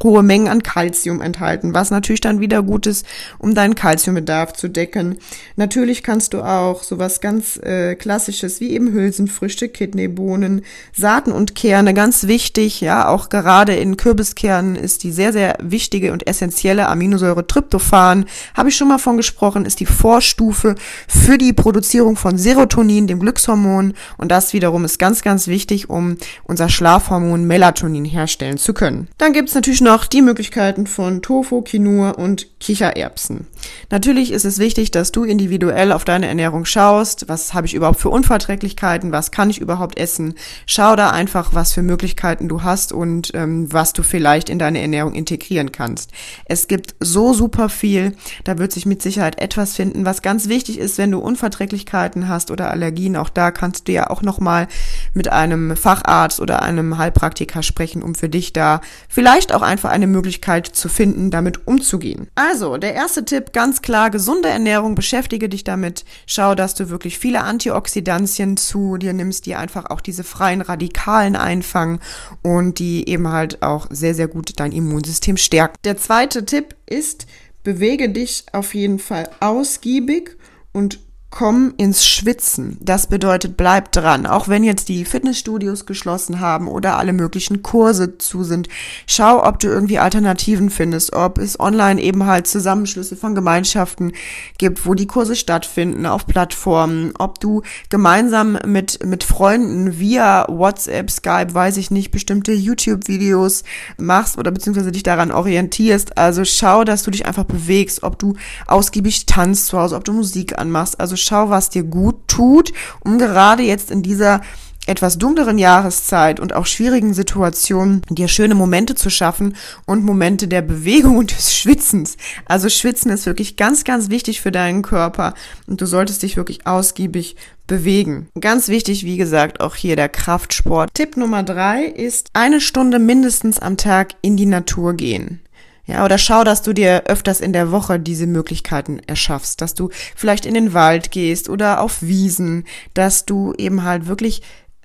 hohe 0.02 0.24
Mengen 0.24 0.48
an 0.48 0.64
Kalzium 0.64 1.20
enthalten, 1.20 1.72
was 1.72 1.92
natürlich 1.92 2.20
dann 2.20 2.40
wieder 2.40 2.64
gut 2.64 2.88
ist, 2.88 3.06
um 3.38 3.54
deinen 3.54 3.76
Kalziumbedarf 3.76 4.54
zu 4.54 4.66
decken. 4.66 5.18
Natürlich 5.54 6.02
kannst 6.02 6.34
du 6.34 6.42
auch 6.42 6.82
sowas 6.82 7.20
ganz 7.20 7.58
äh, 7.58 7.94
klassisches 7.94 8.58
wie 8.58 8.70
eben 8.70 8.90
Hülsenfrüchte, 8.92 9.68
Kidneybohnen, 9.68 10.62
Saaten 10.92 11.30
und 11.30 11.54
Kerne, 11.54 11.94
ganz 11.94 12.26
wichtig, 12.26 12.80
ja, 12.80 13.06
auch 13.06 13.28
gerade 13.28 13.76
in 13.76 13.96
Kürbiskernen 13.96 14.74
ist 14.74 15.04
die 15.04 15.12
sehr, 15.12 15.32
sehr 15.32 15.58
wichtige 15.62 16.12
und 16.12 16.26
essentielle 16.26 16.88
Aminosäure 16.88 17.46
Tryptophan. 17.46 18.24
Habe 18.54 18.70
ich 18.70 18.76
schon 18.76 18.88
mal 18.88 18.98
von 18.98 19.11
davon 19.12 19.16
gesprochen, 19.18 19.66
ist 19.66 19.80
die 19.80 19.86
Vorstufe 19.86 20.74
für 21.06 21.36
die 21.36 21.52
Produzierung 21.52 22.16
von 22.16 22.38
Serotonin, 22.38 23.06
dem 23.06 23.20
Glückshormon. 23.20 23.94
Und 24.16 24.30
das 24.30 24.52
wiederum 24.52 24.84
ist 24.84 24.98
ganz, 24.98 25.22
ganz 25.22 25.48
wichtig, 25.48 25.90
um 25.90 26.16
unser 26.44 26.68
Schlafhormon 26.68 27.44
Melatonin 27.44 28.04
herstellen 28.04 28.58
zu 28.58 28.72
können. 28.72 29.08
Dann 29.18 29.32
gibt 29.32 29.50
es 29.50 29.54
natürlich 29.54 29.80
noch 29.80 30.06
die 30.06 30.22
Möglichkeiten 30.22 30.86
von 30.86 31.20
Tofu, 31.20 31.62
Quinoa 31.62 32.10
und 32.10 32.58
Kichererbsen. 32.58 33.46
Natürlich 33.90 34.32
ist 34.32 34.44
es 34.44 34.58
wichtig, 34.58 34.90
dass 34.90 35.12
du 35.12 35.24
individuell 35.24 35.92
auf 35.92 36.04
deine 36.04 36.26
Ernährung 36.26 36.64
schaust. 36.64 37.28
Was 37.28 37.52
habe 37.54 37.66
ich 37.66 37.74
überhaupt 37.74 38.00
für 38.00 38.08
Unverträglichkeiten? 38.08 39.12
Was 39.12 39.30
kann 39.30 39.50
ich 39.50 39.60
überhaupt 39.60 39.98
essen? 39.98 40.34
Schau 40.66 40.96
da 40.96 41.10
einfach, 41.10 41.54
was 41.54 41.72
für 41.72 41.82
Möglichkeiten 41.82 42.48
du 42.48 42.62
hast 42.62 42.92
und 42.92 43.32
ähm, 43.34 43.70
was 43.72 43.92
du 43.92 44.02
vielleicht 44.02 44.48
in 44.48 44.58
deine 44.58 44.80
Ernährung 44.80 45.14
integrieren 45.14 45.72
kannst. 45.72 46.10
Es 46.46 46.66
gibt 46.66 46.94
so 47.00 47.34
super 47.34 47.68
viel. 47.68 48.16
Da 48.44 48.58
wird 48.58 48.72
sich 48.72 48.86
mit 48.86 49.01
Sicherheit 49.02 49.40
etwas 49.40 49.74
finden, 49.74 50.04
was 50.04 50.22
ganz 50.22 50.48
wichtig 50.48 50.78
ist, 50.78 50.98
wenn 50.98 51.10
du 51.10 51.18
Unverträglichkeiten 51.18 52.28
hast 52.28 52.50
oder 52.50 52.70
Allergien. 52.70 53.16
Auch 53.16 53.28
da 53.28 53.50
kannst 53.50 53.88
du 53.88 53.92
ja 53.92 54.10
auch 54.10 54.22
nochmal 54.22 54.68
mit 55.14 55.30
einem 55.30 55.76
Facharzt 55.76 56.40
oder 56.40 56.62
einem 56.62 56.98
Heilpraktiker 56.98 57.62
sprechen, 57.62 58.02
um 58.02 58.14
für 58.14 58.28
dich 58.28 58.52
da 58.52 58.80
vielleicht 59.08 59.54
auch 59.54 59.62
einfach 59.62 59.90
eine 59.90 60.06
Möglichkeit 60.06 60.66
zu 60.66 60.88
finden, 60.88 61.30
damit 61.30 61.66
umzugehen. 61.66 62.28
Also, 62.34 62.76
der 62.76 62.94
erste 62.94 63.24
Tipp, 63.24 63.52
ganz 63.52 63.82
klar, 63.82 64.10
gesunde 64.10 64.48
Ernährung, 64.48 64.94
beschäftige 64.94 65.48
dich 65.48 65.64
damit. 65.64 66.04
Schau, 66.26 66.54
dass 66.54 66.74
du 66.74 66.88
wirklich 66.88 67.18
viele 67.18 67.42
Antioxidantien 67.42 68.56
zu 68.56 68.96
dir 68.96 69.12
nimmst, 69.12 69.46
die 69.46 69.54
einfach 69.54 69.90
auch 69.90 70.00
diese 70.00 70.24
freien 70.24 70.60
Radikalen 70.60 71.36
einfangen 71.36 72.00
und 72.42 72.78
die 72.78 73.08
eben 73.08 73.28
halt 73.28 73.62
auch 73.62 73.86
sehr, 73.90 74.14
sehr 74.14 74.28
gut 74.28 74.52
dein 74.56 74.72
Immunsystem 74.72 75.36
stärken. 75.36 75.76
Der 75.84 75.96
zweite 75.96 76.44
Tipp 76.44 76.74
ist, 76.86 77.26
bewege 77.62 78.08
dich 78.08 78.44
auf 78.52 78.74
jeden 78.74 78.98
Fall 78.98 79.28
ausgiebig 79.40 80.36
und 80.72 81.00
komm 81.32 81.72
ins 81.78 82.06
Schwitzen. 82.06 82.76
Das 82.82 83.06
bedeutet, 83.06 83.56
bleib 83.56 83.90
dran. 83.90 84.26
Auch 84.26 84.48
wenn 84.48 84.62
jetzt 84.62 84.90
die 84.90 85.06
Fitnessstudios 85.06 85.86
geschlossen 85.86 86.40
haben 86.40 86.68
oder 86.68 86.98
alle 86.98 87.14
möglichen 87.14 87.62
Kurse 87.62 88.18
zu 88.18 88.44
sind, 88.44 88.68
schau, 89.06 89.42
ob 89.42 89.58
du 89.58 89.68
irgendwie 89.68 89.98
Alternativen 89.98 90.68
findest, 90.68 91.14
ob 91.14 91.38
es 91.38 91.58
online 91.58 92.02
eben 92.02 92.26
halt 92.26 92.46
Zusammenschlüsse 92.46 93.16
von 93.16 93.34
Gemeinschaften 93.34 94.12
gibt, 94.58 94.84
wo 94.84 94.92
die 94.92 95.06
Kurse 95.06 95.34
stattfinden, 95.34 96.04
auf 96.04 96.26
Plattformen, 96.26 97.14
ob 97.18 97.40
du 97.40 97.62
gemeinsam 97.88 98.58
mit, 98.66 99.04
mit 99.04 99.24
Freunden 99.24 99.98
via 99.98 100.44
WhatsApp, 100.50 101.10
Skype, 101.10 101.54
weiß 101.54 101.78
ich 101.78 101.90
nicht, 101.90 102.10
bestimmte 102.10 102.52
YouTube-Videos 102.52 103.64
machst 103.96 104.36
oder 104.36 104.50
beziehungsweise 104.50 104.92
dich 104.92 105.02
daran 105.02 105.32
orientierst. 105.32 106.18
Also 106.18 106.44
schau, 106.44 106.84
dass 106.84 107.04
du 107.04 107.10
dich 107.10 107.24
einfach 107.24 107.44
bewegst, 107.44 108.02
ob 108.02 108.18
du 108.18 108.36
ausgiebig 108.66 109.24
tanzt 109.24 109.68
zu 109.68 109.78
Hause, 109.78 109.96
ob 109.96 110.04
du 110.04 110.12
Musik 110.12 110.58
anmachst. 110.58 111.00
Also 111.00 111.21
schau, 111.22 111.50
was 111.50 111.70
dir 111.70 111.82
gut 111.82 112.16
tut, 112.28 112.72
um 113.04 113.18
gerade 113.18 113.62
jetzt 113.62 113.90
in 113.90 114.02
dieser 114.02 114.40
etwas 114.86 115.16
dunkleren 115.16 115.58
Jahreszeit 115.58 116.40
und 116.40 116.54
auch 116.54 116.66
schwierigen 116.66 117.14
Situationen 117.14 118.02
dir 118.10 118.26
schöne 118.26 118.54
Momente 118.54 118.94
zu 118.94 119.10
schaffen 119.10 119.54
und 119.86 120.04
Momente 120.04 120.48
der 120.48 120.62
Bewegung 120.62 121.18
und 121.18 121.30
des 121.30 121.54
Schwitzens. 121.54 122.16
Also 122.46 122.68
Schwitzen 122.68 123.10
ist 123.10 123.26
wirklich 123.26 123.56
ganz, 123.56 123.84
ganz 123.84 124.10
wichtig 124.10 124.40
für 124.40 124.50
deinen 124.50 124.82
Körper 124.82 125.34
und 125.68 125.80
du 125.80 125.86
solltest 125.86 126.22
dich 126.22 126.36
wirklich 126.36 126.66
ausgiebig 126.66 127.36
bewegen. 127.68 128.28
Ganz 128.40 128.68
wichtig, 128.68 129.04
wie 129.04 129.16
gesagt, 129.16 129.60
auch 129.60 129.76
hier 129.76 129.94
der 129.94 130.08
Kraftsport. 130.08 130.92
Tipp 130.94 131.16
Nummer 131.16 131.44
drei 131.44 131.84
ist 131.84 132.30
eine 132.32 132.60
Stunde 132.60 132.98
mindestens 132.98 133.60
am 133.60 133.76
Tag 133.76 134.14
in 134.20 134.36
die 134.36 134.46
Natur 134.46 134.94
gehen. 134.94 135.41
Ja, 135.84 136.04
oder 136.04 136.16
schau, 136.16 136.44
dass 136.44 136.62
du 136.62 136.72
dir 136.72 137.04
öfters 137.06 137.40
in 137.40 137.52
der 137.52 137.72
Woche 137.72 137.98
diese 137.98 138.26
Möglichkeiten 138.26 139.00
erschaffst, 139.00 139.60
dass 139.60 139.74
du 139.74 139.90
vielleicht 140.14 140.46
in 140.46 140.54
den 140.54 140.74
Wald 140.74 141.10
gehst 141.10 141.48
oder 141.48 141.80
auf 141.80 142.02
Wiesen, 142.02 142.64
dass 142.94 143.26
du 143.26 143.52
eben 143.58 143.82
halt 143.82 144.06
wirklich 144.06 144.42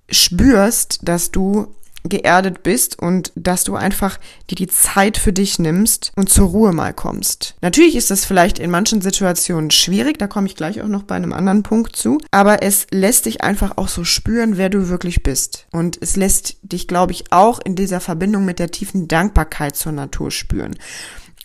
spürst, 0.09 0.99
dass 1.03 1.29
du 1.29 1.75
geerdet 2.09 2.63
bist 2.63 2.99
und 2.99 3.31
dass 3.35 3.63
du 3.63 3.75
einfach 3.75 4.19
dir 4.49 4.55
die 4.55 4.67
Zeit 4.67 5.17
für 5.17 5.33
dich 5.33 5.59
nimmst 5.59 6.11
und 6.15 6.29
zur 6.29 6.47
Ruhe 6.47 6.73
mal 6.73 6.93
kommst. 6.93 7.55
Natürlich 7.61 7.95
ist 7.95 8.11
das 8.11 8.25
vielleicht 8.25 8.59
in 8.59 8.71
manchen 8.71 9.01
Situationen 9.01 9.71
schwierig, 9.71 10.17
da 10.17 10.27
komme 10.27 10.47
ich 10.47 10.55
gleich 10.55 10.81
auch 10.81 10.87
noch 10.87 11.03
bei 11.03 11.15
einem 11.15 11.33
anderen 11.33 11.63
Punkt 11.63 11.95
zu, 11.95 12.19
aber 12.31 12.63
es 12.63 12.87
lässt 12.91 13.25
dich 13.25 13.41
einfach 13.41 13.77
auch 13.77 13.87
so 13.87 14.03
spüren, 14.03 14.57
wer 14.57 14.69
du 14.69 14.89
wirklich 14.89 15.23
bist. 15.23 15.67
Und 15.71 15.97
es 16.01 16.15
lässt 16.15 16.57
dich, 16.61 16.87
glaube 16.87 17.11
ich, 17.11 17.31
auch 17.31 17.59
in 17.63 17.75
dieser 17.75 17.99
Verbindung 17.99 18.45
mit 18.45 18.59
der 18.59 18.71
tiefen 18.71 19.07
Dankbarkeit 19.07 19.75
zur 19.75 19.91
Natur 19.91 20.31
spüren. 20.31 20.75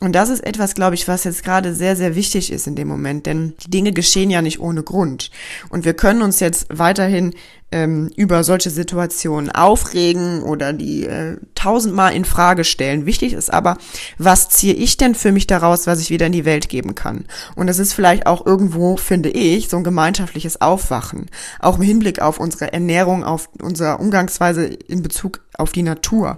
Und 0.02 0.14
das 0.14 0.30
ist 0.30 0.44
etwas, 0.44 0.74
glaube 0.74 0.96
ich, 0.96 1.06
was 1.06 1.22
jetzt 1.22 1.44
gerade 1.44 1.76
sehr, 1.76 1.94
sehr 1.94 2.16
wichtig 2.16 2.50
ist 2.50 2.66
in 2.66 2.74
dem 2.74 2.88
Moment, 2.88 3.24
denn 3.26 3.54
die 3.64 3.70
Dinge 3.70 3.92
geschehen 3.92 4.30
ja 4.30 4.42
nicht 4.42 4.58
ohne 4.58 4.82
Grund. 4.82 5.30
Und 5.68 5.84
wir 5.84 5.94
können 5.94 6.22
uns 6.22 6.40
jetzt 6.40 6.66
weiterhin 6.70 7.34
ähm, 7.72 8.10
über 8.16 8.44
solche 8.44 8.70
Situationen 8.70 9.50
aufregen 9.50 10.42
oder 10.42 10.72
die 10.72 11.04
äh, 11.04 11.38
tausendmal 11.54 12.14
in 12.14 12.24
Frage 12.24 12.64
stellen. 12.64 13.06
Wichtig 13.06 13.32
ist 13.32 13.52
aber, 13.52 13.78
was 14.18 14.48
ziehe 14.48 14.74
ich 14.74 14.96
denn 14.96 15.14
für 15.14 15.32
mich 15.32 15.46
daraus, 15.46 15.86
was 15.86 16.00
ich 16.00 16.10
wieder 16.10 16.26
in 16.26 16.32
die 16.32 16.44
Welt 16.44 16.68
geben 16.68 16.94
kann? 16.94 17.24
Und 17.56 17.66
das 17.66 17.78
ist 17.78 17.94
vielleicht 17.94 18.26
auch 18.26 18.46
irgendwo, 18.46 18.96
finde 18.96 19.30
ich, 19.30 19.68
so 19.68 19.78
ein 19.78 19.84
gemeinschaftliches 19.84 20.60
Aufwachen. 20.60 21.26
Auch 21.58 21.76
im 21.76 21.82
Hinblick 21.82 22.20
auf 22.20 22.38
unsere 22.38 22.72
Ernährung, 22.72 23.24
auf 23.24 23.48
unsere 23.60 23.98
Umgangsweise 23.98 24.66
in 24.66 25.02
Bezug 25.02 25.40
auf 25.58 25.72
die 25.72 25.82
Natur. 25.82 26.36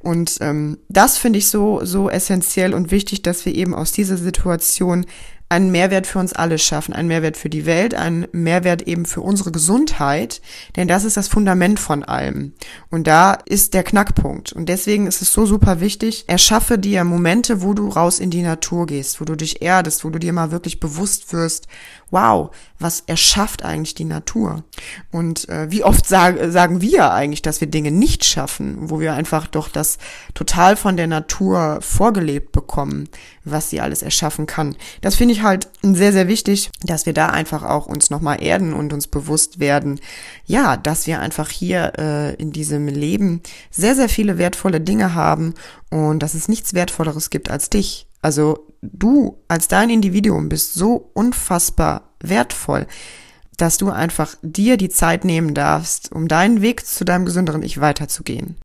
Und 0.00 0.38
ähm, 0.40 0.78
das 0.88 1.18
finde 1.18 1.38
ich 1.38 1.48
so, 1.48 1.84
so 1.84 2.10
essentiell 2.10 2.74
und 2.74 2.90
wichtig, 2.90 3.22
dass 3.22 3.46
wir 3.46 3.54
eben 3.54 3.74
aus 3.74 3.92
dieser 3.92 4.16
Situation 4.16 5.06
einen 5.52 5.70
Mehrwert 5.70 6.06
für 6.06 6.18
uns 6.18 6.32
alle 6.32 6.58
schaffen, 6.58 6.94
einen 6.94 7.08
Mehrwert 7.08 7.36
für 7.36 7.50
die 7.50 7.66
Welt, 7.66 7.94
einen 7.94 8.26
Mehrwert 8.32 8.82
eben 8.82 9.04
für 9.04 9.20
unsere 9.20 9.52
Gesundheit, 9.52 10.40
denn 10.76 10.88
das 10.88 11.04
ist 11.04 11.18
das 11.18 11.28
Fundament 11.28 11.78
von 11.78 12.02
allem. 12.02 12.54
Und 12.90 13.06
da 13.06 13.34
ist 13.34 13.74
der 13.74 13.84
Knackpunkt. 13.84 14.52
Und 14.52 14.70
deswegen 14.70 15.06
ist 15.06 15.20
es 15.20 15.32
so 15.32 15.44
super 15.44 15.80
wichtig, 15.80 16.24
erschaffe 16.26 16.78
dir 16.78 17.04
Momente, 17.04 17.60
wo 17.60 17.74
du 17.74 17.88
raus 17.88 18.18
in 18.18 18.30
die 18.30 18.42
Natur 18.42 18.86
gehst, 18.86 19.20
wo 19.20 19.26
du 19.26 19.36
dich 19.36 19.60
erdest, 19.60 20.04
wo 20.04 20.10
du 20.10 20.18
dir 20.18 20.32
mal 20.32 20.52
wirklich 20.52 20.80
bewusst 20.80 21.32
wirst, 21.34 21.68
wow, 22.12 22.50
was 22.78 23.00
erschafft 23.06 23.64
eigentlich 23.64 23.94
die 23.94 24.04
Natur? 24.04 24.64
Und 25.10 25.48
äh, 25.48 25.70
wie 25.70 25.82
oft 25.82 26.06
sag, 26.06 26.38
sagen 26.52 26.80
wir 26.80 27.10
eigentlich, 27.12 27.42
dass 27.42 27.60
wir 27.60 27.68
Dinge 27.68 27.90
nicht 27.90 28.24
schaffen, 28.24 28.90
wo 28.90 29.00
wir 29.00 29.14
einfach 29.14 29.46
doch 29.46 29.68
das 29.68 29.98
total 30.34 30.76
von 30.76 30.96
der 30.96 31.06
Natur 31.06 31.78
vorgelebt 31.80 32.52
bekommen, 32.52 33.08
was 33.44 33.70
sie 33.70 33.80
alles 33.80 34.02
erschaffen 34.02 34.46
kann. 34.46 34.76
Das 35.00 35.16
finde 35.16 35.32
ich 35.32 35.42
halt 35.42 35.68
sehr, 35.82 36.12
sehr 36.12 36.28
wichtig, 36.28 36.70
dass 36.82 37.06
wir 37.06 37.14
da 37.14 37.28
einfach 37.28 37.62
auch 37.62 37.86
uns 37.86 38.10
nochmal 38.10 38.42
erden 38.42 38.74
und 38.74 38.92
uns 38.92 39.06
bewusst 39.06 39.58
werden, 39.58 39.98
ja, 40.44 40.76
dass 40.76 41.06
wir 41.06 41.18
einfach 41.20 41.48
hier 41.48 41.94
äh, 41.98 42.34
in 42.34 42.52
diesem 42.52 42.88
Leben 42.88 43.40
sehr, 43.70 43.94
sehr 43.94 44.10
viele 44.10 44.36
wertvolle 44.36 44.80
Dinge 44.80 45.14
haben 45.14 45.54
und 45.90 46.22
dass 46.22 46.34
es 46.34 46.48
nichts 46.48 46.74
Wertvolleres 46.74 47.30
gibt 47.30 47.50
als 47.50 47.70
dich. 47.70 48.06
Also 48.20 48.66
du 48.82 49.38
als 49.48 49.68
dein 49.68 49.90
Individuum 49.90 50.48
bist 50.48 50.74
so 50.74 51.10
unfassbar 51.14 52.10
wertvoll, 52.20 52.86
dass 53.56 53.78
du 53.78 53.90
einfach 53.90 54.36
dir 54.42 54.76
die 54.76 54.88
Zeit 54.88 55.24
nehmen 55.24 55.54
darfst, 55.54 56.12
um 56.12 56.28
deinen 56.28 56.62
Weg 56.62 56.84
zu 56.84 57.04
deinem 57.04 57.24
gesünderen 57.24 57.62
Ich 57.62 57.80
weiterzugehen. 57.80 58.56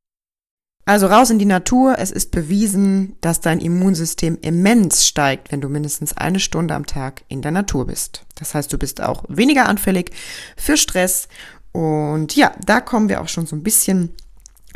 Also 0.86 1.08
raus 1.08 1.30
in 1.30 1.38
die 1.38 1.46
Natur. 1.46 1.96
Es 2.00 2.12
ist 2.12 2.32
bewiesen, 2.32 3.18
dass 3.20 3.42
dein 3.42 3.60
Immunsystem 3.60 4.38
immens 4.42 5.06
steigt, 5.06 5.52
wenn 5.52 5.60
du 5.60 5.68
mindestens 5.68 6.16
eine 6.16 6.40
Stunde 6.40 6.74
am 6.74 6.86
Tag 6.86 7.24
in 7.28 7.42
der 7.42 7.52
Natur 7.52 7.88
bist. 7.88 8.26
Das 8.36 8.56
heißt, 8.56 8.72
du 8.72 8.78
bist 8.78 9.02
auch 9.02 9.26
weniger 9.28 9.68
anfällig 9.68 10.12
für 10.56 10.78
Stress. 10.78 11.28
Und 11.74 12.38
ja, 12.38 12.56
da 12.66 12.80
kommen 12.80 13.10
wir 13.10 13.20
auch 13.20 13.28
schon 13.28 13.46
so 13.46 13.56
ein 13.58 13.64
bisschen 13.64 14.14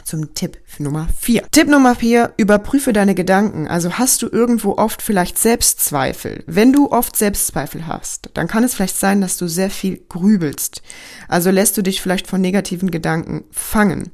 zum 0.03 0.33
Tipp 0.33 0.57
Nummer 0.79 1.07
vier. 1.19 1.43
Tipp 1.51 1.67
Nummer 1.67 1.95
vier, 1.95 2.33
überprüfe 2.37 2.93
deine 2.93 3.15
Gedanken. 3.15 3.67
Also 3.67 3.97
hast 3.97 4.21
du 4.21 4.29
irgendwo 4.29 4.77
oft 4.77 5.01
vielleicht 5.01 5.37
Selbstzweifel. 5.37 6.43
Wenn 6.47 6.73
du 6.73 6.91
oft 6.91 7.15
Selbstzweifel 7.15 7.87
hast, 7.87 8.29
dann 8.33 8.47
kann 8.47 8.63
es 8.63 8.73
vielleicht 8.73 8.97
sein, 8.97 9.21
dass 9.21 9.37
du 9.37 9.47
sehr 9.47 9.69
viel 9.69 10.01
grübelst. 10.09 10.81
Also 11.27 11.51
lässt 11.51 11.77
du 11.77 11.81
dich 11.81 12.01
vielleicht 12.01 12.27
von 12.27 12.41
negativen 12.41 12.91
Gedanken 12.91 13.45
fangen. 13.51 14.11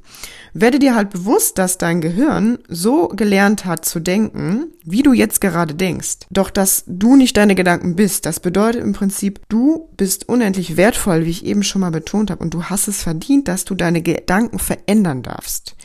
Werde 0.52 0.78
dir 0.78 0.94
halt 0.94 1.10
bewusst, 1.10 1.58
dass 1.58 1.78
dein 1.78 2.00
Gehirn 2.00 2.58
so 2.68 3.08
gelernt 3.08 3.64
hat 3.64 3.84
zu 3.84 4.00
denken, 4.00 4.66
wie 4.84 5.02
du 5.02 5.12
jetzt 5.12 5.40
gerade 5.40 5.74
denkst. 5.74 6.18
Doch 6.30 6.50
dass 6.50 6.84
du 6.86 7.16
nicht 7.16 7.36
deine 7.36 7.54
Gedanken 7.54 7.96
bist, 7.96 8.26
das 8.26 8.40
bedeutet 8.40 8.82
im 8.82 8.92
Prinzip, 8.92 9.40
du 9.48 9.88
bist 9.96 10.28
unendlich 10.28 10.76
wertvoll, 10.76 11.24
wie 11.24 11.30
ich 11.30 11.44
eben 11.44 11.62
schon 11.62 11.80
mal 11.80 11.90
betont 11.90 12.30
habe, 12.30 12.42
und 12.42 12.54
du 12.54 12.64
hast 12.64 12.88
es 12.88 13.02
verdient, 13.02 13.48
dass 13.48 13.64
du 13.64 13.74
deine 13.74 14.02
Gedanken 14.02 14.58
verändern 14.58 15.22
darfst. 15.22 15.76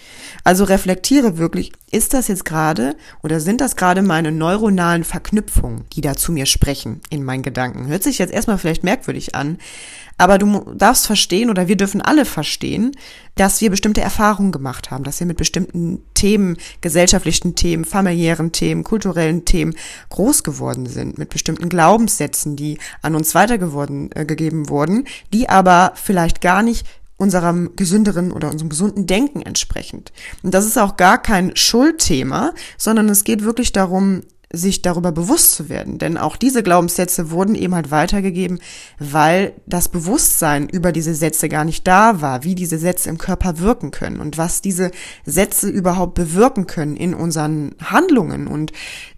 Also 0.43 0.63
reflektiere 0.63 1.37
wirklich, 1.37 1.71
ist 1.91 2.13
das 2.13 2.27
jetzt 2.27 2.45
gerade 2.45 2.95
oder 3.21 3.39
sind 3.39 3.61
das 3.61 3.75
gerade 3.75 4.01
meine 4.01 4.31
neuronalen 4.31 5.03
Verknüpfungen, 5.03 5.85
die 5.93 6.01
da 6.01 6.15
zu 6.15 6.31
mir 6.31 6.45
sprechen 6.45 7.01
in 7.09 7.23
meinen 7.23 7.43
Gedanken? 7.43 7.87
Hört 7.87 8.03
sich 8.03 8.17
jetzt 8.17 8.33
erstmal 8.33 8.57
vielleicht 8.57 8.83
merkwürdig 8.83 9.35
an, 9.35 9.57
aber 10.17 10.37
du 10.37 10.73
darfst 10.75 11.05
verstehen 11.05 11.49
oder 11.49 11.67
wir 11.67 11.75
dürfen 11.75 12.01
alle 12.01 12.25
verstehen, 12.25 12.91
dass 13.35 13.61
wir 13.61 13.69
bestimmte 13.69 14.01
Erfahrungen 14.01 14.51
gemacht 14.51 14.91
haben, 14.91 15.03
dass 15.03 15.19
wir 15.19 15.27
mit 15.27 15.37
bestimmten 15.37 16.03
Themen, 16.13 16.57
gesellschaftlichen 16.81 17.55
Themen, 17.55 17.85
familiären 17.85 18.51
Themen, 18.51 18.83
kulturellen 18.83 19.45
Themen 19.45 19.75
groß 20.09 20.43
geworden 20.43 20.85
sind, 20.85 21.17
mit 21.17 21.29
bestimmten 21.29 21.69
Glaubenssätzen, 21.69 22.55
die 22.55 22.77
an 23.01 23.15
uns 23.15 23.33
weitergeworden 23.35 24.11
äh, 24.11 24.25
wurden, 24.69 25.05
die 25.33 25.49
aber 25.49 25.93
vielleicht 25.95 26.41
gar 26.41 26.61
nicht 26.61 26.85
unserem 27.17 27.75
gesünderen 27.75 28.31
oder 28.31 28.51
unserem 28.51 28.69
gesunden 28.69 29.07
Denken 29.07 29.41
entsprechend. 29.41 30.11
Und 30.41 30.53
das 30.53 30.65
ist 30.65 30.77
auch 30.77 30.97
gar 30.97 31.21
kein 31.21 31.55
Schuldthema, 31.55 32.53
sondern 32.77 33.07
es 33.09 33.23
geht 33.23 33.43
wirklich 33.43 33.71
darum, 33.71 34.23
sich 34.55 34.83
darüber 34.83 35.11
bewusst 35.11 35.53
zu 35.53 35.67
werden. 35.67 35.97
Denn 35.97 36.15
auch 36.15 36.37
diese 36.37 36.61
Glaubenssätze 36.61 37.31
wurden 37.31 37.55
eben 37.55 37.73
halt 37.73 37.89
weitergegeben, 37.89 38.59
weil 38.99 39.53
das 39.65 39.89
Bewusstsein 39.89 40.69
über 40.69 40.91
diese 40.91 41.15
Sätze 41.15 41.49
gar 41.49 41.65
nicht 41.65 41.87
da 41.87 42.21
war, 42.21 42.43
wie 42.43 42.53
diese 42.53 42.77
Sätze 42.77 43.09
im 43.09 43.17
Körper 43.17 43.57
wirken 43.57 43.89
können 43.89 44.19
und 44.19 44.37
was 44.37 44.61
diese 44.61 44.91
Sätze 45.25 45.69
überhaupt 45.69 46.13
bewirken 46.13 46.67
können 46.67 46.95
in 46.95 47.15
unseren 47.15 47.73
Handlungen 47.83 48.45
und 48.47 48.71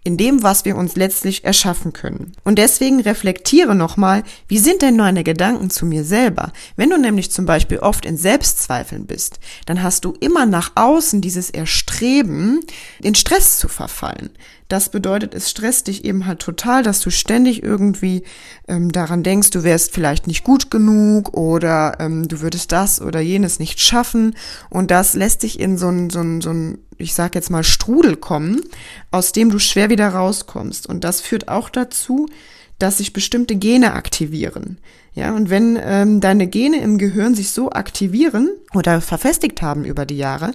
in 0.04 0.16
dem, 0.16 0.42
was 0.42 0.64
wir 0.64 0.76
uns 0.76 0.96
letztlich 0.96 1.44
erschaffen 1.44 1.92
können. 1.92 2.32
Und 2.42 2.58
deswegen 2.58 3.00
reflektiere 3.00 3.74
nochmal, 3.74 4.22
wie 4.48 4.58
sind 4.58 4.80
denn 4.80 4.96
meine 4.96 5.22
Gedanken 5.22 5.68
zu 5.68 5.84
mir 5.84 6.04
selber? 6.04 6.52
Wenn 6.76 6.88
du 6.88 6.96
nämlich 6.96 7.30
zum 7.30 7.44
Beispiel 7.44 7.80
oft 7.80 8.06
in 8.06 8.16
Selbstzweifeln 8.16 9.06
bist, 9.06 9.38
dann 9.66 9.82
hast 9.82 10.06
du 10.06 10.14
immer 10.20 10.46
nach 10.46 10.72
außen 10.76 11.20
dieses 11.20 11.50
Erstreben, 11.50 12.60
in 13.02 13.14
Stress 13.14 13.58
zu 13.58 13.68
verfallen. 13.68 14.30
Das 14.68 14.88
bedeutet, 14.88 15.34
es 15.34 15.50
stresst 15.50 15.86
dich 15.86 16.04
eben 16.04 16.26
halt 16.26 16.40
total, 16.40 16.82
dass 16.82 17.00
du 17.00 17.10
ständig 17.10 17.62
irgendwie 17.62 18.24
ähm, 18.66 18.90
daran 18.90 19.22
denkst, 19.22 19.50
du 19.50 19.62
wärst 19.62 19.92
vielleicht 19.92 20.26
nicht 20.26 20.42
gut 20.42 20.70
genug 20.70 21.34
oder 21.36 21.98
ähm, 22.00 22.26
du 22.26 22.40
würdest 22.40 22.72
das 22.72 23.00
oder 23.00 23.20
jenes 23.20 23.58
nicht 23.58 23.80
schaffen. 23.80 24.34
Und 24.68 24.90
das 24.90 25.14
lässt 25.14 25.44
dich 25.44 25.60
in 25.60 25.78
so 25.78 25.88
ein, 25.88 26.10
so 26.10 26.20
ein, 26.20 26.40
so 26.40 26.50
ein 26.50 26.78
ich 26.98 27.14
sag 27.14 27.34
jetzt 27.34 27.50
mal, 27.50 27.62
Strudel 27.62 28.16
kommen, 28.16 28.62
aus 29.10 29.32
dem 29.32 29.50
du 29.50 29.58
schwer 29.58 29.90
wieder 29.90 30.08
rauskommst. 30.08 30.86
Und 30.88 31.04
das 31.04 31.20
führt 31.20 31.48
auch 31.48 31.68
dazu, 31.68 32.28
dass 32.78 32.98
sich 32.98 33.12
bestimmte 33.12 33.56
Gene 33.56 33.92
aktivieren. 33.92 34.78
Ja, 35.14 35.34
und 35.34 35.48
wenn 35.48 35.78
ähm, 35.80 36.20
deine 36.20 36.46
Gene 36.46 36.80
im 36.80 36.98
Gehirn 36.98 37.34
sich 37.34 37.50
so 37.50 37.70
aktivieren 37.70 38.50
oder 38.74 39.00
verfestigt 39.00 39.62
haben 39.62 39.84
über 39.86 40.04
die 40.04 40.18
Jahre, 40.18 40.52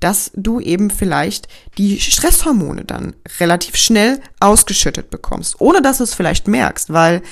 dass 0.00 0.32
du 0.34 0.58
eben 0.58 0.90
vielleicht 0.90 1.46
die 1.78 2.00
Stresshormone 2.00 2.84
dann 2.84 3.14
relativ 3.38 3.76
schnell 3.76 4.20
ausgeschüttet 4.40 5.10
bekommst, 5.10 5.60
ohne 5.60 5.80
dass 5.80 5.98
du 5.98 6.04
es 6.04 6.14
vielleicht 6.14 6.48
merkst, 6.48 6.92
weil 6.92 7.22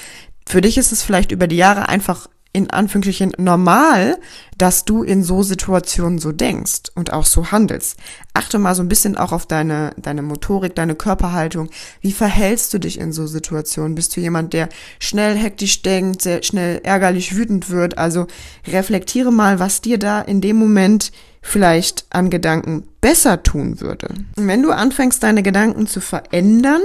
für 0.46 0.60
dich 0.60 0.78
ist 0.78 0.92
es 0.92 1.02
vielleicht 1.02 1.32
über 1.32 1.48
die 1.48 1.56
Jahre 1.56 1.88
einfach 1.88 2.28
in 2.58 2.70
Anführungsstrichen 2.70 3.32
normal, 3.38 4.18
dass 4.58 4.84
du 4.84 5.04
in 5.04 5.22
so 5.22 5.44
Situationen 5.44 6.18
so 6.18 6.32
denkst 6.32 6.90
und 6.96 7.12
auch 7.12 7.24
so 7.24 7.52
handelst. 7.52 7.96
Achte 8.34 8.58
mal 8.58 8.74
so 8.74 8.82
ein 8.82 8.88
bisschen 8.88 9.16
auch 9.16 9.30
auf 9.30 9.46
deine, 9.46 9.92
deine 9.96 10.22
Motorik, 10.22 10.74
deine 10.74 10.96
Körperhaltung. 10.96 11.70
Wie 12.00 12.10
verhältst 12.10 12.74
du 12.74 12.80
dich 12.80 12.98
in 12.98 13.12
so 13.12 13.28
Situationen? 13.28 13.94
Bist 13.94 14.16
du 14.16 14.20
jemand, 14.20 14.54
der 14.54 14.68
schnell 14.98 15.36
hektisch 15.36 15.82
denkt, 15.82 16.22
sehr 16.22 16.42
schnell 16.42 16.80
ärgerlich 16.82 17.36
wütend 17.36 17.70
wird? 17.70 17.96
Also 17.96 18.26
reflektiere 18.66 19.32
mal, 19.32 19.60
was 19.60 19.80
dir 19.80 19.98
da 19.98 20.20
in 20.20 20.40
dem 20.40 20.56
Moment 20.56 21.12
vielleicht 21.40 22.06
an 22.10 22.28
Gedanken 22.28 22.88
besser 23.00 23.44
tun 23.44 23.80
würde. 23.80 24.08
Wenn 24.34 24.62
du 24.62 24.72
anfängst, 24.72 25.22
deine 25.22 25.44
Gedanken 25.44 25.86
zu 25.86 26.00
verändern, 26.00 26.82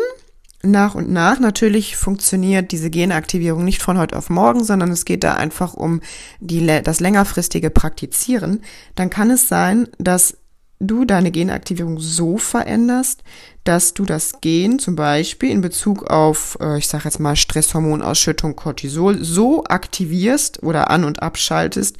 nach 0.63 0.95
und 0.95 1.11
nach. 1.11 1.39
Natürlich 1.39 1.97
funktioniert 1.97 2.71
diese 2.71 2.89
Genaktivierung 2.89 3.63
nicht 3.63 3.81
von 3.81 3.97
heute 3.97 4.17
auf 4.17 4.29
morgen, 4.29 4.63
sondern 4.63 4.91
es 4.91 5.05
geht 5.05 5.23
da 5.23 5.33
einfach 5.33 5.73
um 5.73 6.01
die, 6.39 6.65
das 6.83 6.99
längerfristige 6.99 7.69
Praktizieren. 7.69 8.61
Dann 8.95 9.09
kann 9.09 9.29
es 9.29 9.47
sein, 9.47 9.89
dass 9.99 10.37
du 10.79 11.05
deine 11.05 11.31
Genaktivierung 11.31 11.99
so 11.99 12.37
veränderst, 12.37 13.23
dass 13.63 13.93
du 13.93 14.05
das 14.05 14.41
Gen 14.41 14.79
zum 14.79 14.95
Beispiel 14.95 15.49
in 15.49 15.61
Bezug 15.61 16.09
auf, 16.09 16.57
äh, 16.59 16.77
ich 16.77 16.87
sage 16.87 17.05
jetzt 17.05 17.19
mal 17.19 17.35
Stresshormonausschüttung 17.35 18.55
Cortisol, 18.55 19.23
so 19.23 19.63
aktivierst 19.65 20.63
oder 20.63 20.89
an- 20.89 21.05
und 21.05 21.21
abschaltest, 21.21 21.97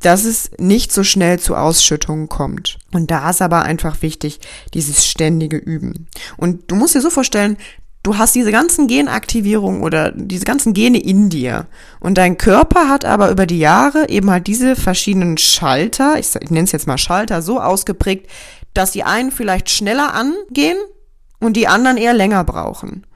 dass 0.00 0.24
es 0.24 0.50
nicht 0.58 0.92
so 0.92 1.02
schnell 1.02 1.40
zu 1.40 1.56
Ausschüttungen 1.56 2.28
kommt. 2.28 2.78
Und 2.92 3.10
da 3.10 3.30
ist 3.30 3.42
aber 3.42 3.62
einfach 3.62 4.02
wichtig, 4.02 4.40
dieses 4.74 5.06
ständige 5.06 5.56
Üben. 5.56 6.08
Und 6.36 6.70
du 6.70 6.76
musst 6.76 6.94
dir 6.94 7.00
so 7.00 7.10
vorstellen, 7.10 7.56
du 8.02 8.16
hast 8.16 8.34
diese 8.34 8.52
ganzen 8.52 8.86
Genaktivierungen 8.86 9.82
oder 9.82 10.12
diese 10.12 10.44
ganzen 10.44 10.72
Gene 10.72 10.98
in 10.98 11.28
dir. 11.28 11.66
Und 12.00 12.18
dein 12.18 12.38
Körper 12.38 12.88
hat 12.88 13.04
aber 13.04 13.30
über 13.30 13.46
die 13.46 13.58
Jahre 13.58 14.08
eben 14.08 14.30
halt 14.30 14.46
diese 14.46 14.76
verschiedenen 14.76 15.38
Schalter, 15.38 16.18
ich, 16.18 16.34
ich 16.36 16.50
nenne 16.50 16.64
es 16.64 16.72
jetzt 16.72 16.86
mal 16.86 16.98
Schalter, 16.98 17.42
so 17.42 17.60
ausgeprägt, 17.60 18.30
dass 18.74 18.92
die 18.92 19.02
einen 19.02 19.30
vielleicht 19.30 19.70
schneller 19.70 20.14
angehen 20.14 20.78
und 21.40 21.56
die 21.56 21.68
anderen 21.68 21.96
eher 21.96 22.14
länger 22.14 22.44
brauchen. 22.44 23.06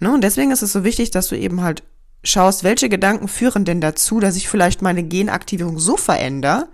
Ne? 0.00 0.12
Und 0.12 0.22
deswegen 0.22 0.50
ist 0.50 0.62
es 0.62 0.72
so 0.72 0.84
wichtig, 0.84 1.10
dass 1.10 1.28
du 1.28 1.36
eben 1.36 1.62
halt 1.62 1.82
schaust, 2.24 2.64
welche 2.64 2.88
Gedanken 2.88 3.28
führen 3.28 3.64
denn 3.64 3.80
dazu, 3.80 4.20
dass 4.20 4.36
ich 4.36 4.48
vielleicht 4.48 4.82
meine 4.82 5.02
Genaktivierung 5.02 5.78
so 5.78 5.96
verändere, 5.96 6.68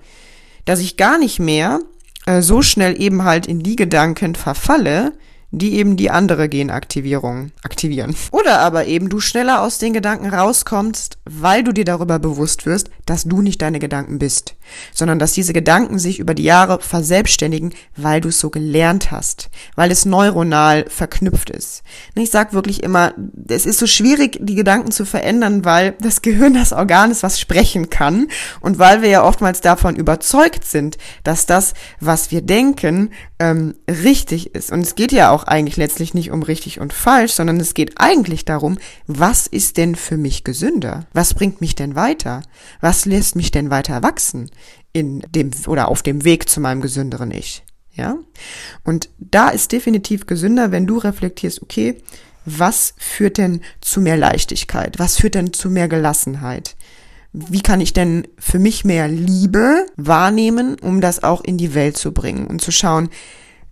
dass 0.65 0.81
ich 0.81 0.97
gar 0.97 1.19
nicht 1.19 1.39
mehr 1.39 1.81
äh, 2.27 2.43
so 2.43 2.63
schnell 2.63 3.01
eben 3.01 3.25
halt 3.25 3.47
in 3.47 3.63
die 3.63 3.77
Gedanken 3.77 4.35
verfalle, 4.35 5.13
die 5.59 5.75
eben 5.75 5.97
die 5.97 6.11
andere 6.11 6.49
Genaktivierung 6.49 7.53
aktivieren. 7.63 8.15
Oder 8.31 8.61
aber 8.61 8.87
eben 8.87 9.09
du 9.09 9.21
schneller 9.21 9.63
aus 9.63 9.79
den 9.79 9.93
Gedanken 9.93 10.29
rauskommst, 10.29 11.19
weil 11.25 11.63
du 11.65 11.73
dir 11.73 11.85
darüber 11.85 12.19
bewusst 12.19 12.67
wirst, 12.67 12.91
dass 13.07 13.25
du 13.25 13.43
nicht 13.43 13.63
deine 13.63 13.79
Gedanken 13.79 14.19
bist, 14.19 14.57
sondern 14.93 15.19
dass 15.19 15.33
diese 15.33 15.53
Gedanken 15.53 15.99
sich 15.99 16.19
über 16.19 16.35
die 16.35 16.43
Jahre 16.43 16.81
verselbstständigen, 16.81 17.75
weil 17.97 18.21
du 18.21 18.29
es 18.29 18.41
so 18.41 18.51
gelernt 18.51 19.11
hast, 19.11 19.51
weil 19.77 19.91
es 19.91 20.05
neuronal 20.05 20.87
verknüpft 20.89 21.51
ist. 21.51 21.83
Ich 22.15 22.31
sag 22.31 22.53
wirklich 22.53 22.83
immer, 22.83 23.15
es 23.49 23.67
ist 23.67 23.79
so 23.79 23.87
schwierig, 23.87 24.39
die 24.41 24.55
Gedanken 24.55 24.91
zu 24.91 25.05
verändern, 25.05 25.65
weil 25.65 25.95
das 26.01 26.23
Gehirn 26.23 26.55
das 26.55 26.73
Organ 26.73 27.11
ist, 27.11 27.23
was 27.23 27.41
sprechen 27.41 27.91
kann 27.91 28.29
und 28.61 28.79
weil 28.79 29.03
wir 29.03 29.09
ja 29.09 29.25
oftmals 29.25 29.61
davon 29.61 29.97
überzeugt 29.97 30.65
sind, 30.65 30.99
dass 31.23 31.47
das, 31.47 31.75
was 32.01 32.31
wir 32.31 32.43
denken, 32.43 33.11
ähm, 33.39 33.75
richtig 33.89 34.55
ist. 34.55 34.73
Und 34.73 34.81
es 34.81 34.95
geht 34.95 35.13
ja 35.13 35.31
auch 35.31 35.44
eigentlich 35.45 35.77
letztlich 35.77 36.15
nicht 36.15 36.31
um 36.31 36.43
richtig 36.43 36.81
und 36.81 36.93
falsch, 36.93 37.33
sondern 37.33 37.59
es 37.61 37.75
geht 37.75 37.95
eigentlich 37.97 38.45
darum, 38.45 38.79
was 39.07 39.47
ist 39.47 39.77
denn 39.77 39.95
für 39.95 40.17
mich 40.17 40.45
gesünder? 40.45 41.07
Was 41.13 41.35
bringt 41.35 41.61
mich 41.61 41.75
denn 41.75 41.95
weiter? 41.95 42.43
Was 42.81 43.05
lässt 43.05 43.37
mich 43.37 43.51
denn 43.51 43.71
weiter 43.71 44.03
wachsen 44.03 44.51
in 44.93 45.25
dem 45.31 45.51
oder 45.67 45.89
auf 45.89 46.03
dem 46.03 46.25
Weg 46.25 46.49
zu 46.49 46.61
meinem 46.61 46.81
gesünderen 46.81 47.31
Ich? 47.31 47.63
Ja? 47.93 48.17
Und 48.85 49.09
da 49.19 49.49
ist 49.49 49.73
definitiv 49.73 50.27
gesünder, 50.27 50.71
wenn 50.73 50.87
du 50.87 50.99
reflektierst, 50.99 51.63
okay, 51.63 51.97
was 52.45 52.95
führt 52.99 53.39
denn 53.39 53.63
zu 53.81 54.01
mehr 54.01 54.17
Leichtigkeit? 54.17 54.99
Was 54.99 55.17
führt 55.17 55.35
denn 55.35 55.53
zu 55.53 55.71
mehr 55.71 55.89
Gelassenheit? 55.89 56.77
Wie 57.33 57.63
kann 57.63 57.81
ich 57.81 57.93
denn 57.93 58.29
für 58.39 58.59
mich 58.59 58.85
mehr 58.85 59.09
Liebe 59.09 59.87
wahrnehmen, 59.97 60.77
um 60.81 61.01
das 61.01 61.25
auch 61.25 61.43
in 61.43 61.59
die 61.59 61.75
Welt 61.75 61.97
zu 61.97 62.13
bringen 62.13 62.47
und 62.47 62.61
zu 62.61 62.71
schauen, 62.71 63.09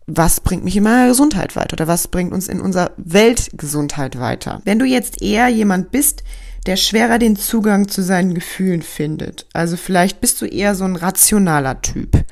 was 0.06 0.40
bringt 0.40 0.64
mich 0.64 0.76
in 0.76 0.82
meiner 0.82 1.08
Gesundheit 1.08 1.56
weiter 1.56 1.74
oder 1.74 1.88
was 1.88 2.08
bringt 2.08 2.32
uns 2.32 2.48
in 2.48 2.60
unserer 2.60 2.90
Weltgesundheit 2.96 4.18
weiter. 4.18 4.60
Wenn 4.64 4.78
du 4.78 4.84
jetzt 4.84 5.22
eher 5.22 5.48
jemand 5.48 5.90
bist, 5.90 6.22
der 6.66 6.76
schwerer 6.76 7.18
den 7.18 7.36
Zugang 7.36 7.88
zu 7.88 8.02
seinen 8.02 8.34
Gefühlen 8.34 8.82
findet. 8.82 9.46
Also 9.52 9.76
vielleicht 9.76 10.20
bist 10.20 10.40
du 10.40 10.46
eher 10.46 10.74
so 10.74 10.84
ein 10.84 10.94
rationaler 10.94 11.82
Typ. 11.82 12.24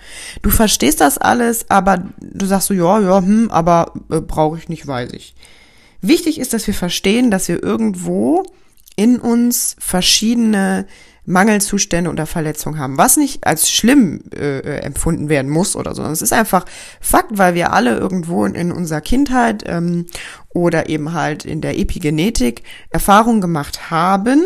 Du 0.42 0.50
verstehst 0.50 1.00
das 1.00 1.18
alles, 1.18 1.68
aber 1.68 2.04
du 2.20 2.46
sagst 2.46 2.68
so, 2.68 2.74
ja, 2.74 3.00
ja, 3.00 3.18
hm, 3.18 3.50
aber 3.50 3.92
äh, 4.10 4.20
brauche 4.20 4.58
ich 4.58 4.68
nicht, 4.68 4.86
weiß 4.86 5.12
ich. 5.14 5.34
Wichtig 6.00 6.38
ist, 6.38 6.52
dass 6.52 6.66
wir 6.66 6.74
verstehen, 6.74 7.30
dass 7.30 7.48
wir 7.48 7.62
irgendwo 7.62 8.44
in 8.94 9.18
uns 9.18 9.76
verschiedene 9.78 10.86
Mangelzustände 11.30 12.10
oder 12.10 12.26
Verletzungen 12.26 12.78
haben, 12.78 12.98
was 12.98 13.16
nicht 13.16 13.46
als 13.46 13.70
schlimm 13.70 14.20
äh, 14.34 14.58
äh, 14.58 14.80
empfunden 14.80 15.28
werden 15.28 15.50
muss 15.50 15.76
oder 15.76 15.94
so. 15.94 16.02
Es 16.04 16.22
ist 16.22 16.32
einfach 16.32 16.64
Fakt, 17.00 17.38
weil 17.38 17.54
wir 17.54 17.72
alle 17.72 17.96
irgendwo 17.96 18.44
in, 18.44 18.54
in 18.54 18.72
unserer 18.72 19.00
Kindheit 19.00 19.64
ähm, 19.66 20.06
oder 20.48 20.88
eben 20.88 21.12
halt 21.12 21.44
in 21.44 21.60
der 21.60 21.78
Epigenetik 21.78 22.62
Erfahrungen 22.90 23.40
gemacht 23.40 23.90
haben, 23.90 24.42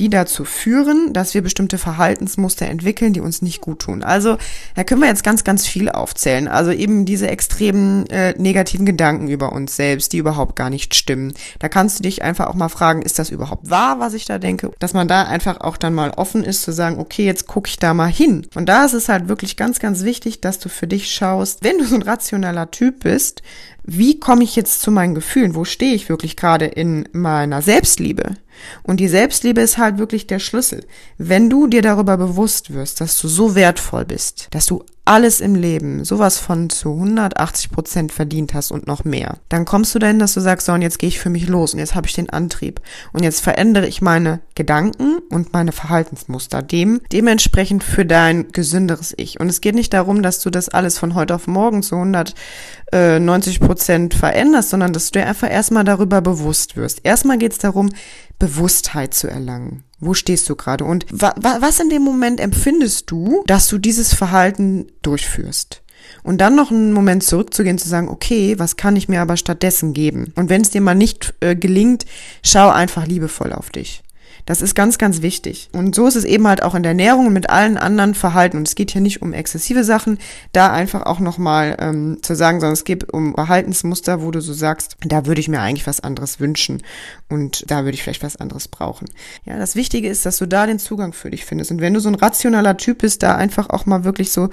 die 0.00 0.08
dazu 0.08 0.44
führen, 0.46 1.12
dass 1.12 1.34
wir 1.34 1.42
bestimmte 1.42 1.76
Verhaltensmuster 1.76 2.66
entwickeln, 2.66 3.12
die 3.12 3.20
uns 3.20 3.42
nicht 3.42 3.60
gut 3.60 3.80
tun. 3.80 4.02
Also 4.02 4.38
da 4.74 4.82
können 4.82 5.02
wir 5.02 5.08
jetzt 5.08 5.22
ganz, 5.22 5.44
ganz 5.44 5.66
viel 5.66 5.90
aufzählen. 5.90 6.48
Also 6.48 6.72
eben 6.72 7.04
diese 7.04 7.28
extremen 7.28 8.08
äh, 8.08 8.34
negativen 8.38 8.86
Gedanken 8.86 9.28
über 9.28 9.52
uns 9.52 9.76
selbst, 9.76 10.14
die 10.14 10.18
überhaupt 10.18 10.56
gar 10.56 10.70
nicht 10.70 10.94
stimmen. 10.94 11.34
Da 11.58 11.68
kannst 11.68 11.98
du 11.98 12.02
dich 12.02 12.22
einfach 12.22 12.46
auch 12.46 12.54
mal 12.54 12.70
fragen, 12.70 13.02
ist 13.02 13.18
das 13.18 13.28
überhaupt 13.28 13.68
wahr, 13.68 14.00
was 14.00 14.14
ich 14.14 14.24
da 14.24 14.38
denke? 14.38 14.70
Dass 14.78 14.94
man 14.94 15.06
da 15.06 15.24
einfach 15.24 15.60
auch 15.60 15.76
dann 15.76 15.94
mal 15.94 16.12
offen 16.16 16.44
ist 16.44 16.62
zu 16.62 16.72
sagen, 16.72 16.98
okay, 16.98 17.26
jetzt 17.26 17.46
gucke 17.46 17.68
ich 17.68 17.78
da 17.78 17.92
mal 17.92 18.10
hin. 18.10 18.46
Und 18.54 18.70
da 18.70 18.86
ist 18.86 18.94
es 18.94 19.10
halt 19.10 19.28
wirklich 19.28 19.58
ganz, 19.58 19.80
ganz 19.80 20.02
wichtig, 20.02 20.40
dass 20.40 20.58
du 20.58 20.70
für 20.70 20.86
dich 20.86 21.10
schaust, 21.10 21.62
wenn 21.62 21.76
du 21.76 21.84
so 21.84 21.94
ein 21.94 22.02
rationaler 22.02 22.70
Typ 22.70 23.00
bist, 23.00 23.42
wie 23.84 24.20
komme 24.20 24.44
ich 24.44 24.56
jetzt 24.56 24.82
zu 24.82 24.90
meinen 24.90 25.14
Gefühlen? 25.14 25.54
Wo 25.54 25.64
stehe 25.64 25.94
ich 25.94 26.08
wirklich 26.08 26.36
gerade 26.36 26.66
in 26.66 27.08
meiner 27.12 27.60
Selbstliebe? 27.60 28.36
Und 28.82 29.00
die 29.00 29.08
Selbstliebe 29.08 29.60
ist 29.60 29.78
halt 29.78 29.98
wirklich 29.98 30.26
der 30.26 30.38
Schlüssel. 30.38 30.86
Wenn 31.18 31.50
du 31.50 31.66
dir 31.66 31.82
darüber 31.82 32.16
bewusst 32.16 32.72
wirst, 32.72 33.00
dass 33.00 33.20
du 33.20 33.28
so 33.28 33.54
wertvoll 33.54 34.04
bist, 34.04 34.48
dass 34.50 34.66
du 34.66 34.84
alles 35.10 35.40
im 35.40 35.56
Leben 35.56 36.04
sowas 36.04 36.38
von 36.38 36.70
zu 36.70 36.92
180 36.92 37.72
Prozent 37.72 38.12
verdient 38.12 38.54
hast 38.54 38.70
und 38.70 38.86
noch 38.86 39.02
mehr, 39.02 39.38
dann 39.48 39.64
kommst 39.64 39.92
du 39.92 39.98
dahin, 39.98 40.20
dass 40.20 40.34
du 40.34 40.40
sagst, 40.40 40.66
so 40.66 40.72
und 40.72 40.82
jetzt 40.82 41.00
gehe 41.00 41.08
ich 41.08 41.18
für 41.18 41.30
mich 41.30 41.48
los 41.48 41.74
und 41.74 41.80
jetzt 41.80 41.96
habe 41.96 42.06
ich 42.06 42.12
den 42.12 42.30
Antrieb 42.30 42.80
und 43.12 43.24
jetzt 43.24 43.40
verändere 43.40 43.88
ich 43.88 44.02
meine 44.02 44.38
Gedanken 44.54 45.18
und 45.28 45.52
meine 45.52 45.72
Verhaltensmuster 45.72 46.62
dem 46.62 47.00
dementsprechend 47.10 47.82
für 47.82 48.06
dein 48.06 48.52
gesünderes 48.52 49.12
Ich. 49.16 49.40
Und 49.40 49.48
es 49.48 49.60
geht 49.60 49.74
nicht 49.74 49.92
darum, 49.92 50.22
dass 50.22 50.38
du 50.38 50.48
das 50.48 50.68
alles 50.68 50.96
von 50.96 51.16
heute 51.16 51.34
auf 51.34 51.48
morgen 51.48 51.82
zu 51.82 51.96
190 51.96 53.58
Prozent 53.58 54.14
veränderst, 54.14 54.70
sondern 54.70 54.92
dass 54.92 55.10
du 55.10 55.18
dir 55.18 55.26
einfach 55.26 55.50
erstmal 55.50 55.82
darüber 55.82 56.20
bewusst 56.20 56.76
wirst. 56.76 57.00
Erstmal 57.02 57.38
geht 57.38 57.50
es 57.50 57.58
darum, 57.58 57.90
Bewusstheit 58.38 59.12
zu 59.12 59.26
erlangen. 59.26 59.82
Wo 60.00 60.14
stehst 60.14 60.48
du 60.48 60.56
gerade? 60.56 60.84
Und 60.84 61.06
wa 61.10 61.34
was 61.38 61.78
in 61.78 61.90
dem 61.90 62.02
Moment 62.02 62.40
empfindest 62.40 63.10
du, 63.10 63.42
dass 63.46 63.68
du 63.68 63.78
dieses 63.78 64.14
Verhalten 64.14 64.86
durchführst? 65.02 65.82
Und 66.22 66.40
dann 66.40 66.56
noch 66.56 66.70
einen 66.70 66.92
Moment 66.92 67.22
zurückzugehen, 67.22 67.78
zu 67.78 67.88
sagen, 67.88 68.08
okay, 68.08 68.58
was 68.58 68.76
kann 68.76 68.96
ich 68.96 69.08
mir 69.08 69.20
aber 69.20 69.36
stattdessen 69.36 69.92
geben? 69.92 70.32
Und 70.36 70.48
wenn 70.48 70.62
es 70.62 70.70
dir 70.70 70.80
mal 70.80 70.94
nicht 70.94 71.34
äh, 71.40 71.54
gelingt, 71.54 72.06
schau 72.42 72.70
einfach 72.70 73.06
liebevoll 73.06 73.52
auf 73.52 73.70
dich. 73.70 74.02
Das 74.46 74.62
ist 74.62 74.74
ganz, 74.74 74.98
ganz 74.98 75.22
wichtig. 75.22 75.68
Und 75.72 75.94
so 75.94 76.06
ist 76.06 76.16
es 76.16 76.24
eben 76.24 76.46
halt 76.46 76.62
auch 76.62 76.74
in 76.74 76.82
der 76.82 76.90
Ernährung 76.90 77.26
und 77.26 77.32
mit 77.32 77.50
allen 77.50 77.76
anderen 77.76 78.14
Verhalten. 78.14 78.56
Und 78.56 78.68
es 78.68 78.74
geht 78.74 78.90
hier 78.90 79.00
nicht 79.00 79.22
um 79.22 79.32
exzessive 79.32 79.84
Sachen, 79.84 80.18
da 80.52 80.72
einfach 80.72 81.02
auch 81.02 81.20
nochmal 81.20 81.76
ähm, 81.78 82.18
zu 82.22 82.34
sagen, 82.34 82.60
sondern 82.60 82.74
es 82.74 82.84
geht 82.84 83.12
um 83.12 83.34
Verhaltensmuster, 83.34 84.22
wo 84.22 84.30
du 84.30 84.40
so 84.40 84.52
sagst, 84.52 84.96
da 85.04 85.26
würde 85.26 85.40
ich 85.40 85.48
mir 85.48 85.60
eigentlich 85.60 85.86
was 85.86 86.00
anderes 86.00 86.40
wünschen 86.40 86.82
und 87.28 87.70
da 87.70 87.84
würde 87.84 87.94
ich 87.94 88.02
vielleicht 88.02 88.22
was 88.22 88.36
anderes 88.36 88.68
brauchen. 88.68 89.08
Ja, 89.44 89.58
das 89.58 89.76
Wichtige 89.76 90.08
ist, 90.08 90.26
dass 90.26 90.38
du 90.38 90.46
da 90.46 90.66
den 90.66 90.78
Zugang 90.78 91.12
für 91.12 91.30
dich 91.30 91.44
findest. 91.44 91.70
Und 91.70 91.80
wenn 91.80 91.94
du 91.94 92.00
so 92.00 92.08
ein 92.08 92.14
rationaler 92.14 92.76
Typ 92.76 92.98
bist, 92.98 93.22
da 93.22 93.36
einfach 93.36 93.70
auch 93.70 93.86
mal 93.86 94.04
wirklich 94.04 94.32
so 94.32 94.50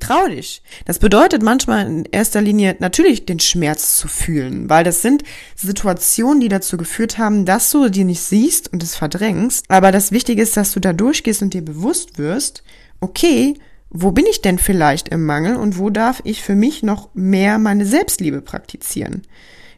Trau 0.00 0.26
dich. 0.28 0.62
Das 0.86 0.98
bedeutet 0.98 1.42
manchmal 1.42 1.86
in 1.86 2.04
erster 2.06 2.40
Linie 2.40 2.76
natürlich 2.80 3.26
den 3.26 3.38
Schmerz 3.38 3.96
zu 3.96 4.08
fühlen, 4.08 4.68
weil 4.68 4.82
das 4.82 5.02
sind 5.02 5.22
Situationen, 5.54 6.40
die 6.40 6.48
dazu 6.48 6.76
geführt 6.76 7.18
haben, 7.18 7.44
dass 7.44 7.70
du 7.70 7.88
die 7.88 8.04
nicht 8.04 8.22
siehst 8.22 8.72
und 8.72 8.82
es 8.82 8.96
verdrängst. 8.96 9.66
Aber 9.68 9.92
das 9.92 10.10
Wichtige 10.10 10.42
ist, 10.42 10.56
dass 10.56 10.72
du 10.72 10.80
da 10.80 10.92
durchgehst 10.92 11.42
und 11.42 11.54
dir 11.54 11.64
bewusst 11.64 12.18
wirst, 12.18 12.64
okay, 13.00 13.54
wo 13.90 14.12
bin 14.12 14.24
ich 14.26 14.40
denn 14.40 14.58
vielleicht 14.58 15.08
im 15.08 15.26
Mangel 15.26 15.56
und 15.56 15.78
wo 15.78 15.90
darf 15.90 16.20
ich 16.24 16.42
für 16.42 16.54
mich 16.54 16.82
noch 16.82 17.10
mehr 17.14 17.58
meine 17.58 17.84
Selbstliebe 17.84 18.40
praktizieren? 18.40 19.22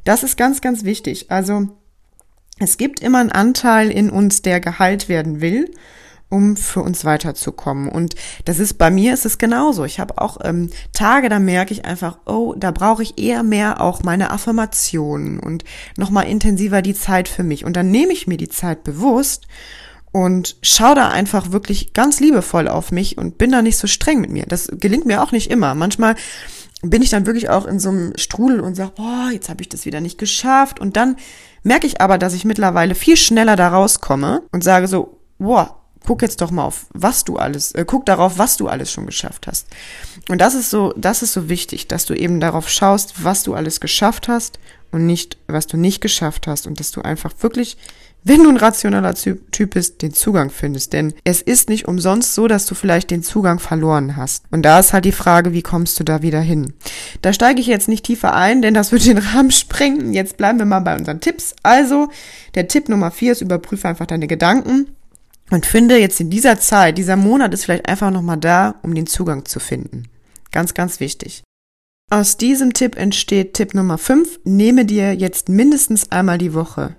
Das 0.05 0.23
ist 0.23 0.37
ganz, 0.37 0.61
ganz 0.61 0.85
wichtig. 0.85 1.31
Also, 1.31 1.69
es 2.59 2.77
gibt 2.77 3.01
immer 3.01 3.19
einen 3.19 3.33
Anteil 3.33 3.91
in 3.91 4.11
uns, 4.11 4.43
der 4.43 4.61
geheilt 4.61 5.09
werden 5.09 5.41
will 5.41 5.71
um 6.33 6.57
für 6.57 6.81
uns 6.81 7.05
weiterzukommen. 7.05 7.91
Und 7.91 8.15
das 8.47 8.59
ist 8.59 8.79
bei 8.79 8.91
mir 8.91 9.13
ist 9.13 9.27
es 9.27 9.37
genauso. 9.37 9.85
Ich 9.85 10.01
habe 10.01 10.17
auch 10.19 10.39
ähm, 10.43 10.71
Tage, 10.95 11.29
da 11.29 11.39
merke 11.39 11.75
ich 11.75 11.85
einfach, 11.85 12.17
oh, 12.25 12.55
da 12.57 12.71
brauche 12.71 13.03
ich 13.03 13.19
eher 13.19 13.43
mehr 13.43 13.83
auch 13.83 14.03
meine 14.03 14.31
Affirmationen 14.31 15.39
und 15.39 15.65
nochmal 15.99 16.27
intensiver 16.27 16.81
die 16.81 16.95
Zeit 16.95 17.29
für 17.29 17.43
mich. 17.43 17.67
Und 17.67 17.77
dann 17.77 17.91
nehme 17.91 18.15
ich 18.15 18.27
mir 18.27 18.39
die 18.39 18.49
Zeit 18.49 18.83
bewusst 18.83 19.47
und 20.11 20.57
schaue 20.63 20.95
da 20.95 21.09
einfach 21.09 21.53
wirklich 21.53 21.93
ganz 21.93 22.19
liebevoll 22.19 22.67
auf 22.67 22.93
mich 22.93 23.19
und 23.19 23.37
bin 23.37 23.53
da 23.53 23.61
nicht 23.61 23.77
so 23.77 23.87
streng 23.87 24.23
mit 24.23 24.31
mir. 24.31 24.47
Das 24.47 24.69
gelingt 24.73 25.05
mir 25.05 25.23
auch 25.23 25.33
nicht 25.33 25.51
immer. 25.51 25.75
Manchmal 25.75 26.15
bin 26.81 27.03
ich 27.03 27.11
dann 27.11 27.27
wirklich 27.27 27.51
auch 27.51 27.67
in 27.67 27.79
so 27.79 27.91
einem 27.91 28.15
Strudel 28.17 28.61
und 28.61 28.75
sage, 28.75 28.93
boah, 28.97 29.29
jetzt 29.31 29.51
habe 29.51 29.61
ich 29.61 29.69
das 29.69 29.85
wieder 29.85 30.01
nicht 30.01 30.17
geschafft. 30.17 30.81
Und 30.81 30.97
dann 30.97 31.17
merke 31.63 31.87
ich 31.87 32.01
aber, 32.01 32.17
dass 32.17 32.33
ich 32.33 32.47
mittlerweile 32.47 32.95
viel 32.95 33.19
schneller 33.19 33.57
da 33.57 33.69
rauskomme 33.69 34.43
und 34.51 34.65
sage 34.65 34.89
so, 34.89 35.21
boah, 35.39 35.82
guck 36.07 36.23
jetzt 36.23 36.41
doch 36.41 36.51
mal 36.51 36.65
auf, 36.65 36.87
was 36.93 37.25
du 37.25 37.37
alles, 37.37 37.73
äh, 37.73 37.85
guck 37.87 38.07
darauf, 38.07 38.39
was 38.39 38.57
du 38.57 38.69
alles 38.69 38.91
schon 38.91 39.07
geschafft 39.07 39.47
hast. 39.47 39.67
Und 40.29 40.41
das 40.41 40.55
ist 40.55 40.71
so, 40.71 40.93
das 40.97 41.23
ist 41.23 41.33
so 41.33 41.49
wichtig, 41.49 41.89
dass 41.89 42.07
du 42.07 42.15
eben 42.15 42.41
darauf 42.41 42.69
schaust, 42.69 43.25
was 43.25 43.43
du 43.43 43.55
alles 43.55 43.81
geschafft 43.81 44.29
hast 44.29 44.59
und 44.91 45.07
nicht, 45.07 45.39
was 45.47 45.67
du 45.67 45.77
nicht 45.77 46.01
geschafft 46.01 46.47
hast 46.47 46.67
und 46.67 46.79
dass 46.79 46.91
du 46.91 47.03
einfach 47.03 47.33
wirklich, 47.41 47.77
wenn 48.25 48.45
du 48.45 48.51
ein 48.51 48.57
rationaler 48.57 49.15
Typ 49.15 49.75
bist, 49.75 50.03
den 50.03 50.13
Zugang 50.13 50.51
findest. 50.51 50.93
Denn 50.93 51.13
es 51.25 51.43
ist 51.43 51.69
nicht 51.69 51.89
umsonst 51.89 52.35
so, 52.35 52.47
dass 52.47 52.67
du 52.67 52.77
vielleicht 52.77 53.11
den 53.11 53.25
Zugang 53.25 53.59
verloren 53.59 54.17
hast. 54.17 54.45
Und 54.53 54.63
da 54.63 54.79
ist 54.79 54.93
halt 54.93 55.05
die 55.05 55.13
Frage, 55.13 55.53
wie 55.53 55.63
kommst 55.63 55.99
du 55.99 56.05
da 56.05 56.23
wieder 56.23 56.41
hin? 56.41 56.73
Da 57.23 57.33
steige 57.33 57.61
ich 57.61 57.67
jetzt 57.67 57.89
nicht 57.89 58.05
tiefer 58.05 58.35
ein, 58.35 58.63
denn 58.63 58.75
das 58.75 58.93
würde 58.93 59.07
den 59.07 59.19
Rahmen 59.19 59.51
sprengen. 59.51 60.13
Jetzt 60.13 60.37
bleiben 60.37 60.59
wir 60.59 60.67
mal 60.67 60.81
bei 60.81 60.97
unseren 60.97 61.21
Tipps. 61.21 61.55
Also, 61.65 62.11
der 62.55 62.69
Tipp 62.69 62.89
Nummer 62.89 63.11
vier 63.11 63.33
ist, 63.33 63.41
überprüfe 63.41 63.89
einfach 63.89 64.07
deine 64.07 64.29
Gedanken 64.29 64.87
und 65.53 65.67
finde 65.67 65.99
jetzt 65.99 66.19
in 66.19 66.31
dieser 66.31 66.59
Zeit, 66.59 66.97
dieser 66.97 67.17
Monat 67.17 67.53
ist 67.53 67.67
vielleicht 67.67 67.87
einfach 67.87 68.11
nochmal 68.11 68.39
da, 68.39 68.77
um 68.83 68.95
den 68.95 69.07
Zugang 69.07 69.45
zu 69.45 69.61
finden. 69.61 70.09
Ganz, 70.51 70.73
ganz 70.73 70.99
wichtig. 70.99 71.43
Aus 72.11 72.39
diesem 72.39 72.73
Tipp 72.73 72.97
entsteht 72.97 73.53
Tipp 73.53 73.75
Nummer 73.75 73.99
5. 73.99 74.41
Nehme 74.45 74.87
dir 74.87 75.15
jetzt 75.15 75.51
mindestens 75.51 76.11
einmal 76.11 76.39
die 76.39 76.55
Woche 76.55 76.97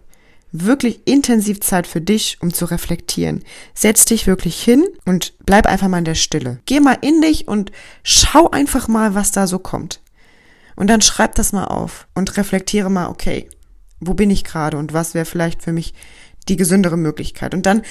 wirklich 0.51 1.01
intensiv 1.05 1.61
Zeit 1.61 1.87
für 1.87 1.99
dich, 1.99 2.37
um 2.41 2.53
zu 2.53 2.65
reflektieren. 2.65 3.43
Setz 3.73 4.05
dich 4.05 4.27
wirklich 4.27 4.63
hin 4.63 4.85
und 5.03 5.33
bleib 5.47 5.65
einfach 5.65 5.87
mal 5.87 5.97
in 5.97 6.05
der 6.05 6.13
Stille. 6.13 6.59
Geh 6.67 6.79
mal 6.79 6.97
in 7.01 7.21
dich 7.21 7.47
und 7.47 7.71
schau 8.03 8.51
einfach 8.51 8.87
mal, 8.87 9.15
was 9.15 9.31
da 9.31 9.47
so 9.47 9.57
kommt. 9.57 9.99
Und 10.75 10.91
dann 10.91 11.01
schreib 11.01 11.33
das 11.35 11.53
mal 11.53 11.65
auf 11.65 12.07
und 12.13 12.37
reflektiere 12.37 12.91
mal, 12.91 13.07
okay, 13.07 13.49
wo 13.99 14.13
bin 14.13 14.29
ich 14.29 14.43
gerade 14.43 14.77
und 14.77 14.93
was 14.93 15.15
wäre 15.15 15.25
vielleicht 15.25 15.63
für 15.63 15.73
mich 15.73 15.95
die 16.49 16.55
gesündere 16.55 16.97
Möglichkeit. 16.97 17.53
Und 17.53 17.65
dann, 17.65 17.83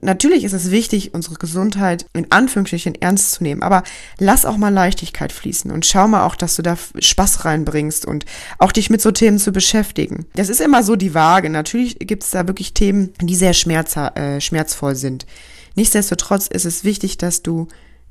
natürlich 0.00 0.44
ist 0.44 0.52
es 0.52 0.70
wichtig, 0.70 1.14
unsere 1.14 1.36
Gesundheit 1.36 2.06
in 2.12 2.30
Anführungsstrichen 2.30 2.94
ernst 3.00 3.32
zu 3.32 3.42
nehmen, 3.42 3.62
aber 3.62 3.82
lass 4.18 4.46
auch 4.46 4.56
mal 4.56 4.72
Leichtigkeit 4.72 5.32
fließen 5.32 5.70
und 5.70 5.86
schau 5.86 6.08
mal 6.08 6.26
auch, 6.26 6.36
dass 6.36 6.56
du 6.56 6.62
da 6.62 6.76
Spaß 6.98 7.44
reinbringst 7.44 8.06
und 8.06 8.24
auch 8.58 8.72
dich 8.72 8.90
mit 8.90 9.00
so 9.00 9.10
Themen 9.10 9.38
zu 9.38 9.52
beschäftigen. 9.52 10.26
Das 10.34 10.48
ist 10.48 10.60
immer 10.60 10.82
so 10.82 10.96
die 10.96 11.14
Waage. 11.14 11.50
Natürlich 11.50 11.98
gibt 11.98 12.24
es 12.24 12.30
da 12.30 12.46
wirklich 12.46 12.74
Themen, 12.74 13.12
die 13.20 13.36
sehr 13.36 13.54
schmerz, 13.54 13.96
äh, 13.96 14.40
schmerzvoll 14.40 14.96
sind. 14.96 15.26
Nichtsdestotrotz 15.74 16.46
ist 16.46 16.64
es 16.64 16.84
wichtig, 16.84 17.18
dass 17.18 17.42
du 17.42 17.68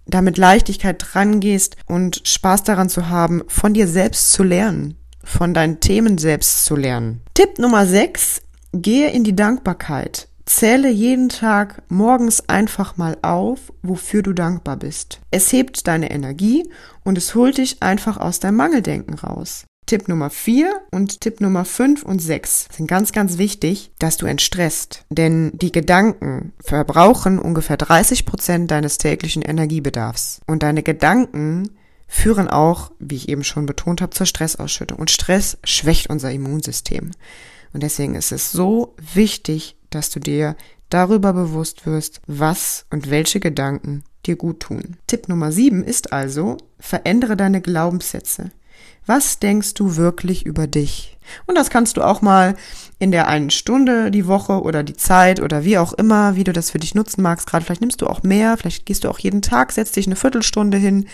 da 0.08 0.22
mit 0.22 0.38
Leichtigkeit 0.38 0.98
dran 1.00 1.40
gehst 1.40 1.76
und 1.86 2.22
Spaß 2.26 2.64
daran 2.64 2.90
zu 2.90 3.10
haben, 3.10 3.44
von 3.48 3.74
dir 3.74 3.88
selbst 3.88 4.32
zu 4.32 4.44
lernen, 4.44 4.96
von 5.24 5.54
deinen 5.54 5.80
Themen 5.80 6.18
selbst 6.18 6.66
zu 6.66 6.76
lernen. 6.76 7.22
Tipp 7.34 7.60
Nummer 7.60 7.86
6, 7.86 8.42
gehe 8.74 9.10
in 9.12 9.24
die 9.24 9.36
Dankbarkeit. 9.36 10.28
Zähle 10.46 10.90
jeden 10.90 11.30
Tag 11.30 11.84
morgens 11.88 12.50
einfach 12.50 12.98
mal 12.98 13.18
auf, 13.22 13.72
wofür 13.84 14.22
du 14.22 14.34
dankbar 14.34 14.78
bist. 14.78 15.20
Es 15.30 15.52
hebt 15.54 15.88
deine 15.88 16.12
Energie 16.12 16.70
und 17.04 17.18
es 17.18 17.36
holt 17.36 17.58
dich 17.58 17.82
einfach 17.82 18.18
aus 18.18 18.40
deinem 18.40 18.58
Mangeldenken 18.58 19.14
raus. 19.14 19.66
Tipp 19.86 20.08
Nummer 20.08 20.30
4 20.30 20.74
und 20.92 21.22
Tipp 21.22 21.42
Nummer 21.42 21.66
5 21.66 22.04
und 22.04 22.22
6 22.22 22.70
sind 22.72 22.88
ganz, 22.88 23.12
ganz 23.12 23.38
wichtig, 23.38 23.92
dass 24.00 24.18
du 24.18 24.26
entstresst. 24.26 25.06
Denn 25.10 25.52
die 25.54 25.72
Gedanken 25.72 26.54
verbrauchen 26.64 27.40
ungefähr 27.40 27.78
30 27.78 28.26
Prozent 28.26 28.72
deines 28.72 28.98
täglichen 28.98 29.42
Energiebedarfs. 29.42 30.42
Und 30.48 30.64
deine 30.64 30.84
Gedanken 30.84 31.72
führen 32.08 32.48
auch, 32.48 32.92
wie 33.00 33.16
ich 33.16 33.30
eben 33.30 33.44
schon 33.44 33.66
betont 33.66 34.02
habe, 34.02 34.12
zur 34.12 34.26
Stressausschüttung. 34.26 34.98
Und 34.98 35.12
Stress 35.12 35.58
schwächt 35.64 36.10
unser 36.10 36.32
Immunsystem. 36.32 37.12
Und 37.74 37.84
deswegen 37.84 38.16
ist 38.16 38.32
es 38.32 38.52
so 38.52 38.96
wichtig, 39.14 39.78
dass 39.90 40.10
du 40.10 40.20
dir 40.20 40.56
darüber 40.90 41.34
bewusst 41.34 41.86
wirst, 41.86 42.22
was 42.28 42.86
und 42.90 43.10
welche 43.10 43.40
Gedanken 43.40 44.04
dir 44.26 44.36
gut 44.36 44.60
tun. 44.60 44.98
Tipp 45.08 45.30
Nummer 45.30 45.52
7 45.52 45.84
ist 45.84 46.14
also, 46.14 46.58
verändere 46.80 47.38
deine 47.38 47.62
Glaubenssätze. 47.62 48.52
Was 49.06 49.40
denkst 49.40 49.74
du 49.74 49.96
wirklich 49.96 50.46
über 50.46 50.68
dich? 50.68 51.18
Und 51.46 51.56
das 51.56 51.70
kannst 51.70 51.98
du 51.98 52.02
auch 52.02 52.22
mal 52.22 52.56
in 53.02 53.10
der 53.10 53.28
einen 53.28 53.50
Stunde 53.50 54.12
die 54.12 54.28
Woche 54.28 54.62
oder 54.62 54.84
die 54.84 54.96
Zeit 54.96 55.42
oder 55.42 55.66
wie 55.66 55.80
auch 55.80 55.92
immer, 55.94 56.36
wie 56.36 56.44
du 56.44 56.54
das 56.54 56.70
für 56.70 56.78
dich 56.78 56.94
nutzen 56.94 57.24
magst. 57.24 57.48
Gerade 57.48 57.66
vielleicht 57.66 57.82
nimmst 57.82 58.04
du 58.04 58.06
auch 58.06 58.22
mehr, 58.22 58.56
vielleicht 58.58 58.86
gehst 58.86 59.04
du 59.04 59.10
auch 59.10 59.18
jeden 59.18 59.42
Tag, 59.42 59.72
setzt 59.72 59.96
dich 59.96 60.06
eine 60.06 60.16
Viertelstunde 60.16 60.78
hin. 60.78 61.08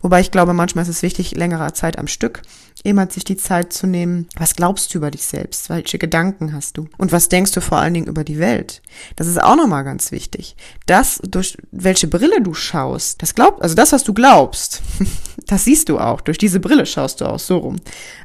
Wobei 0.00 0.22
ich 0.22 0.30
glaube, 0.30 0.54
manchmal 0.54 0.84
ist 0.84 0.88
es 0.88 1.02
wichtig, 1.02 1.36
längere 1.36 1.70
Zeit 1.74 1.98
am 1.98 2.06
Stück 2.06 2.40
immer 2.82 3.10
sich 3.10 3.24
die 3.24 3.36
Zeit 3.36 3.72
zu 3.72 3.86
nehmen. 3.86 4.28
Was 4.36 4.56
glaubst 4.56 4.92
du 4.92 4.98
über 4.98 5.10
dich 5.10 5.24
selbst? 5.24 5.70
Welche 5.70 5.98
Gedanken 5.98 6.52
hast 6.52 6.76
du? 6.76 6.86
Und 6.98 7.12
was 7.12 7.28
denkst 7.28 7.52
du 7.52 7.60
vor 7.60 7.78
allen 7.78 7.94
Dingen 7.94 8.06
über 8.06 8.24
die 8.24 8.38
Welt? 8.38 8.82
Das 9.16 9.26
ist 9.26 9.42
auch 9.42 9.56
nochmal 9.56 9.84
ganz 9.84 10.12
wichtig. 10.12 10.54
Das, 10.86 11.20
durch 11.22 11.56
welche 11.72 12.08
Brille 12.08 12.42
du 12.42 12.52
schaust, 12.52 13.22
das 13.22 13.34
glaubt, 13.34 13.62
also 13.62 13.74
das, 13.74 13.92
was 13.92 14.04
du 14.04 14.12
glaubst, 14.12 14.82
das 15.46 15.64
siehst 15.64 15.88
du 15.88 15.98
auch. 15.98 16.20
Durch 16.20 16.38
diese 16.38 16.60
Brille 16.60 16.86
schaust 16.86 17.20
du 17.20 17.26
auch 17.26 17.38
so 17.38 17.58
rum. 17.58 17.76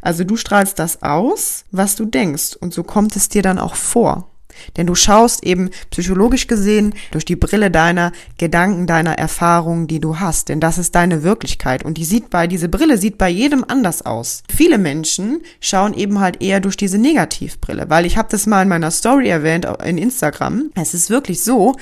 Also 0.02 0.24
du 0.24 0.36
strahlst 0.36 0.80
das 0.80 1.02
aus, 1.02 1.66
was 1.72 1.96
du 1.96 2.06
denkst. 2.06 2.56
Und 2.60 2.74
so 2.74 2.84
kommt 2.84 3.16
es 3.16 3.30
dir 3.30 3.42
dann 3.42 3.60
auch 3.60 3.76
vor. 3.76 4.30
Denn 4.78 4.88
du 4.88 4.96
schaust 4.96 5.44
eben 5.44 5.70
psychologisch 5.92 6.48
gesehen 6.48 6.94
durch 7.12 7.26
die 7.26 7.36
Brille 7.36 7.72
deiner 7.72 8.12
Gedanken, 8.38 8.88
deiner 8.88 9.18
Erfahrungen, 9.18 9.88
die 9.88 10.00
du 10.00 10.20
hast. 10.20 10.50
Denn 10.50 10.60
das 10.60 10.78
ist 10.78 10.96
deine 10.96 11.24
Wirklichkeit. 11.24 11.84
Und 11.84 11.98
die 11.98 12.06
sieht 12.06 12.30
bei, 12.30 12.48
diese 12.48 12.70
Brille 12.70 12.98
sieht 12.98 13.18
bei 13.18 13.30
jedem 13.30 13.64
anders 13.68 14.06
aus. 14.06 14.44
Viele 14.54 14.78
Menschen 14.78 15.42
schauen 15.60 15.94
eben 15.94 16.20
halt 16.20 16.42
eher 16.42 16.60
durch 16.60 16.78
diese 16.78 16.98
Negativbrille. 16.98 17.90
Weil 17.90 18.06
ich 18.06 18.18
habe 18.18 18.30
das 18.32 18.48
mal 18.48 18.64
in 18.64 18.70
meiner 18.70 18.92
Story 18.92 19.30
erwähnt, 19.30 19.68
in 19.84 19.98
Instagram. 19.98 20.72
Es 20.76 20.94
ist 20.94 21.10
wirklich 21.10 21.44
so, 21.44 21.76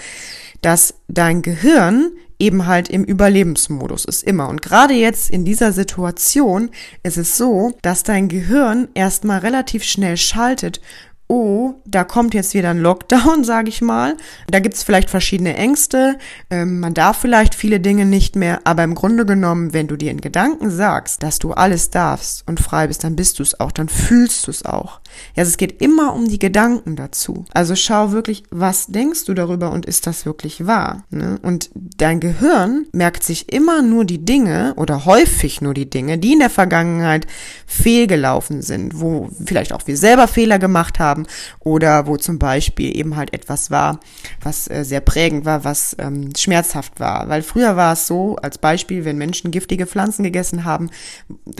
dass 0.62 0.96
dein 1.08 1.41
Gehirn 1.41 2.12
eben 2.39 2.67
halt 2.67 2.89
im 2.89 3.04
Überlebensmodus 3.04 4.06
ist 4.06 4.24
immer. 4.24 4.48
Und 4.48 4.62
gerade 4.62 4.93
jetzt 4.93 5.30
in 5.30 5.43
dieser 5.43 5.74
Situation 5.74 6.70
ist 7.04 7.17
es 7.17 7.38
so, 7.38 7.76
dass 7.82 8.04
dein 8.04 8.28
Gehirn 8.28 8.89
erstmal 8.93 9.39
relativ 9.39 9.84
schnell 9.84 10.17
schaltet 10.17 10.80
oh, 11.28 11.76
da 11.86 12.04
kommt 12.04 12.34
jetzt 12.34 12.54
wieder 12.54 12.70
ein 12.70 12.80
Lockdown, 12.80 13.44
sage 13.44 13.70
ich 13.70 13.82
mal. 13.82 14.16
Da 14.48 14.60
gibt's 14.60 14.84
vielleicht 14.84 15.10
verschiedene 15.10 15.56
Ängste, 15.56 16.18
ähm, 16.50 16.80
man 16.80 16.94
darf 16.94 17.18
vielleicht 17.18 17.56
viele 17.56 17.80
Dinge 17.80 18.06
nicht 18.06 18.36
mehr, 18.36 18.62
aber 18.63 18.84
im 18.84 18.96
Grunde 18.96 19.26
genommen, 19.26 19.74
wenn 19.74 19.88
du 19.88 19.98
dir 19.98 20.12
in 20.12 20.22
Gedanken 20.22 20.70
sagst, 20.70 21.24
dass 21.24 21.40
du 21.40 21.52
alles 21.52 21.90
darfst 21.90 22.48
und 22.48 22.60
frei 22.60 22.88
bist, 22.88 23.04
dann 23.04 23.16
bist 23.16 23.40
du 23.40 23.44
es 23.44 23.60
auch, 23.60 23.72
dann 23.72 23.90
fühlst 23.90 24.48
du 24.48 24.52
es 24.52 24.66
auch. 24.66 25.00
Ja, 25.36 25.42
also 25.42 25.50
es 25.50 25.58
geht 25.58 25.82
immer 25.82 26.13
um 26.13 26.28
die 26.28 26.40
Gedanken 26.40 26.96
dazu. 26.96 27.46
Also 27.54 27.76
schau 27.76 28.12
wirklich, 28.12 28.44
was 28.52 28.88
denkst 28.88 29.26
du 29.26 29.34
darüber 29.34 29.72
und 29.72 29.86
ist 29.86 30.08
das 30.08 30.26
wirklich 30.26 30.66
wahr? 30.66 31.04
Ne? 31.10 31.40
Und 31.42 31.70
dein 31.74 32.20
Gehirn 32.20 32.86
merkt 32.92 33.24
sich 33.24 33.52
immer 33.52 33.82
nur 33.82 34.06
die 34.06 34.24
Dinge 34.24 34.74
oder 34.76 35.06
häufig 35.06 35.62
nur 35.62 35.74
die 35.74 35.90
Dinge, 35.90 36.18
die 36.18 36.34
in 36.34 36.40
der 36.40 36.50
Vergangenheit 36.50 37.28
fehlgelaufen 37.66 38.62
sind, 38.62 39.00
wo 39.00 39.30
vielleicht 39.46 39.74
auch 39.74 39.86
wir 39.86 39.98
selber 39.98 40.28
Fehler 40.28 40.60
gemacht 40.60 41.00
haben, 41.00 41.16
haben 41.17 41.27
oder 41.60 42.08
wo 42.08 42.17
zum 42.17 42.39
Beispiel 42.39 42.95
eben 42.95 43.15
halt 43.15 43.34
etwas 43.34 43.71
war, 43.71 43.99
was 44.41 44.69
äh, 44.69 44.84
sehr 44.84 45.01
prägend 45.01 45.45
war, 45.45 45.63
was 45.63 45.95
ähm, 45.99 46.30
schmerzhaft 46.38 46.99
war. 46.99 47.27
Weil 47.30 47.41
früher 47.41 47.75
war 47.75 47.93
es 47.93 48.08
so, 48.08 48.36
als 48.38 48.58
Beispiel, 48.58 49.06
wenn 49.06 49.17
Menschen 49.17 49.51
giftige 49.51 49.88
Pflanzen 49.88 50.23
gegessen 50.23 50.65
haben, 50.65 50.89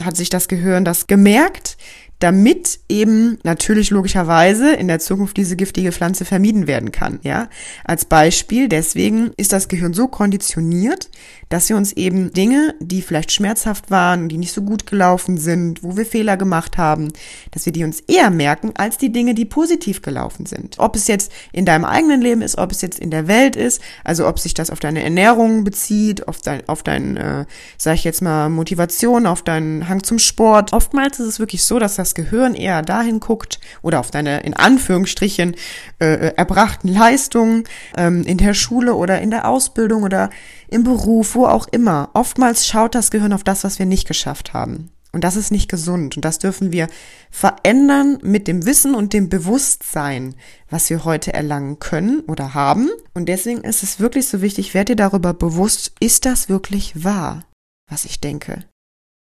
hat 0.02 0.16
sich 0.16 0.30
das 0.30 0.48
Gehirn 0.48 0.84
das 0.84 1.06
gemerkt, 1.06 1.76
damit 2.18 2.80
eben 2.88 3.38
natürlich 3.44 3.90
logischerweise 3.90 4.72
in 4.72 4.88
der 4.88 4.98
Zukunft 4.98 5.36
diese 5.36 5.56
giftige 5.56 5.92
Pflanze 5.92 6.24
vermieden 6.24 6.66
werden 6.66 6.90
kann, 6.90 7.20
ja. 7.22 7.48
Als 7.84 8.04
Beispiel, 8.04 8.68
deswegen 8.68 9.30
ist 9.36 9.52
das 9.52 9.68
Gehirn 9.68 9.94
so 9.94 10.08
konditioniert, 10.08 11.10
dass 11.48 11.68
wir 11.68 11.76
uns 11.76 11.92
eben 11.92 12.32
Dinge, 12.32 12.74
die 12.80 13.02
vielleicht 13.02 13.32
schmerzhaft 13.32 13.90
waren, 13.90 14.28
die 14.28 14.36
nicht 14.36 14.52
so 14.52 14.62
gut 14.62 14.86
gelaufen 14.86 15.38
sind, 15.38 15.82
wo 15.82 15.96
wir 15.96 16.04
Fehler 16.04 16.36
gemacht 16.36 16.76
haben, 16.76 17.12
dass 17.52 17.64
wir 17.66 17.72
die 17.72 17.84
uns 17.84 18.00
eher 18.00 18.30
merken 18.30 18.72
als 18.76 18.98
die 18.98 19.12
Dinge, 19.12 19.34
die 19.34 19.44
positiv 19.44 20.02
gelaufen 20.02 20.46
sind. 20.46 20.78
Ob 20.78 20.96
es 20.96 21.06
jetzt 21.06 21.32
in 21.52 21.64
deinem 21.64 21.84
eigenen 21.84 22.20
Leben 22.20 22.42
ist, 22.42 22.58
ob 22.58 22.72
es 22.72 22.82
jetzt 22.82 22.98
in 22.98 23.10
der 23.10 23.28
Welt 23.28 23.56
ist, 23.56 23.80
also 24.04 24.26
ob 24.26 24.38
sich 24.38 24.54
das 24.54 24.70
auf 24.70 24.80
deine 24.80 25.02
Ernährung 25.02 25.64
bezieht, 25.64 26.28
auf 26.28 26.40
dein, 26.40 26.68
auf 26.68 26.82
dein, 26.82 27.16
äh, 27.16 27.44
sag 27.76 27.94
ich 27.94 28.04
jetzt 28.04 28.22
mal, 28.22 28.48
Motivation, 28.48 29.26
auf 29.26 29.42
deinen 29.42 29.88
Hang 29.88 30.02
zum 30.02 30.18
Sport. 30.18 30.72
Oftmals 30.72 31.18
ist 31.20 31.26
es 31.26 31.38
wirklich 31.38 31.64
so, 31.64 31.78
dass 31.78 31.96
das 31.96 32.07
Gehirn 32.14 32.54
eher 32.54 32.82
dahin 32.82 33.20
guckt 33.20 33.60
oder 33.82 34.00
auf 34.00 34.10
deine, 34.10 34.40
in 34.40 34.54
Anführungsstrichen, 34.54 35.54
äh, 36.00 36.06
äh 36.06 36.34
erbrachten 36.36 36.88
Leistungen 36.88 37.64
ähm, 37.96 38.22
in 38.24 38.38
der 38.38 38.54
Schule 38.54 38.94
oder 38.94 39.20
in 39.20 39.30
der 39.30 39.48
Ausbildung 39.48 40.02
oder 40.02 40.30
im 40.68 40.84
Beruf, 40.84 41.34
wo 41.34 41.46
auch 41.46 41.66
immer. 41.68 42.10
Oftmals 42.14 42.66
schaut 42.66 42.94
das 42.94 43.10
Gehirn 43.10 43.32
auf 43.32 43.44
das, 43.44 43.64
was 43.64 43.78
wir 43.78 43.86
nicht 43.86 44.06
geschafft 44.06 44.54
haben. 44.54 44.90
Und 45.12 45.24
das 45.24 45.36
ist 45.36 45.50
nicht 45.50 45.70
gesund. 45.70 46.16
Und 46.16 46.24
das 46.24 46.38
dürfen 46.38 46.70
wir 46.70 46.86
verändern 47.30 48.18
mit 48.22 48.46
dem 48.46 48.66
Wissen 48.66 48.94
und 48.94 49.12
dem 49.12 49.28
Bewusstsein, 49.28 50.34
was 50.68 50.90
wir 50.90 51.04
heute 51.04 51.32
erlangen 51.32 51.78
können 51.78 52.20
oder 52.20 52.54
haben. 52.54 52.90
Und 53.14 53.26
deswegen 53.28 53.62
ist 53.62 53.82
es 53.82 54.00
wirklich 54.00 54.28
so 54.28 54.42
wichtig, 54.42 54.74
werd 54.74 54.90
dir 54.90 54.96
darüber 54.96 55.32
bewusst, 55.32 55.92
ist 55.98 56.26
das 56.26 56.48
wirklich 56.48 57.04
wahr, 57.04 57.44
was 57.88 58.04
ich 58.04 58.20
denke? 58.20 58.64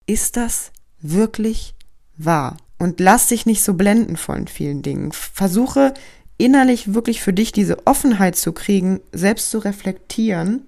Ist 0.06 0.38
das 0.38 0.72
wirklich 1.02 1.74
wahr? 2.16 2.58
Und 2.82 3.00
lass 3.00 3.28
dich 3.28 3.46
nicht 3.46 3.62
so 3.62 3.76
blenden 3.76 4.18
von 4.18 4.48
vielen 4.48 4.82
Dingen. 4.82 5.12
Versuche 5.12 5.94
innerlich 6.40 6.96
wirklich 6.96 7.22
für 7.22 7.32
dich 7.32 7.52
diese 7.52 7.86
Offenheit 7.86 8.36
zu 8.36 8.54
kriegen, 8.54 9.02
selbst 9.12 9.52
zu 9.52 9.60
reflektieren 9.60 10.64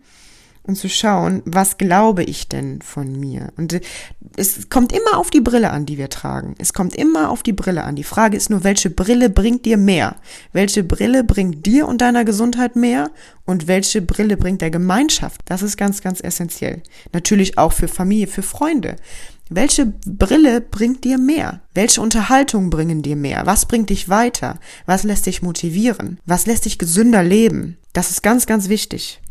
und 0.62 0.76
zu 0.76 0.89
schauen, 0.89 1.41
was 1.45 1.80
glaube 1.80 2.23
ich 2.23 2.47
denn 2.47 2.84
von 2.84 3.19
mir? 3.19 3.52
Und 3.58 3.82
es 4.38 4.69
kommt 4.69 4.93
immer 4.93 5.17
auf 5.17 5.32
die 5.32 5.41
Brille 5.41 5.71
an, 5.71 5.88
die 5.88 5.97
wir 5.97 6.10
tragen. 6.10 6.54
Es 6.60 6.71
kommt 6.71 6.95
immer 6.95 7.32
auf 7.32 7.41
die 7.41 7.52
Brille 7.52 7.84
an. 7.84 7.95
Die 7.95 8.04
Frage 8.04 8.38
ist 8.38 8.52
nur, 8.52 8.63
welche 8.63 8.91
Brille 8.91 9.32
bringt 9.32 9.65
dir 9.65 9.78
mehr? 9.78 10.15
Welche 10.52 10.84
Brille 10.84 11.23
bringt 11.23 11.65
dir 11.65 11.88
und 11.88 11.99
deiner 12.02 12.26
Gesundheit 12.26 12.76
mehr? 12.76 13.10
Und 13.45 13.67
welche 13.67 14.04
Brille 14.04 14.38
bringt 14.38 14.62
der 14.62 14.69
Gemeinschaft? 14.69 15.41
Das 15.45 15.63
ist 15.63 15.78
ganz, 15.78 16.02
ganz 16.02 16.21
essentiell. 16.21 16.84
Natürlich 17.12 17.58
auch 17.58 17.73
für 17.73 17.88
Familie, 17.88 18.28
für 18.28 18.43
Freunde. 18.43 18.95
Welche 19.56 19.86
Brille 19.86 20.62
bringt 20.62 21.04
dir 21.04 21.20
mehr? 21.20 21.62
Welche 21.76 22.02
Unterhaltungen 22.02 22.72
bringen 22.72 23.04
dir 23.04 23.16
mehr? 23.16 23.46
Was 23.46 23.68
bringt 23.68 23.92
dich 23.92 24.10
weiter? 24.10 24.58
Was 24.88 25.04
lässt 25.04 25.28
dich 25.28 25.44
motivieren? 25.44 26.20
Was 26.26 26.48
lässt 26.48 26.66
dich 26.66 26.80
gesünder 26.80 27.24
leben? 27.24 27.78
Das 27.94 28.10
ist 28.10 28.24
ganz, 28.24 28.48
ganz 28.48 28.68
wichtig. 28.68 29.22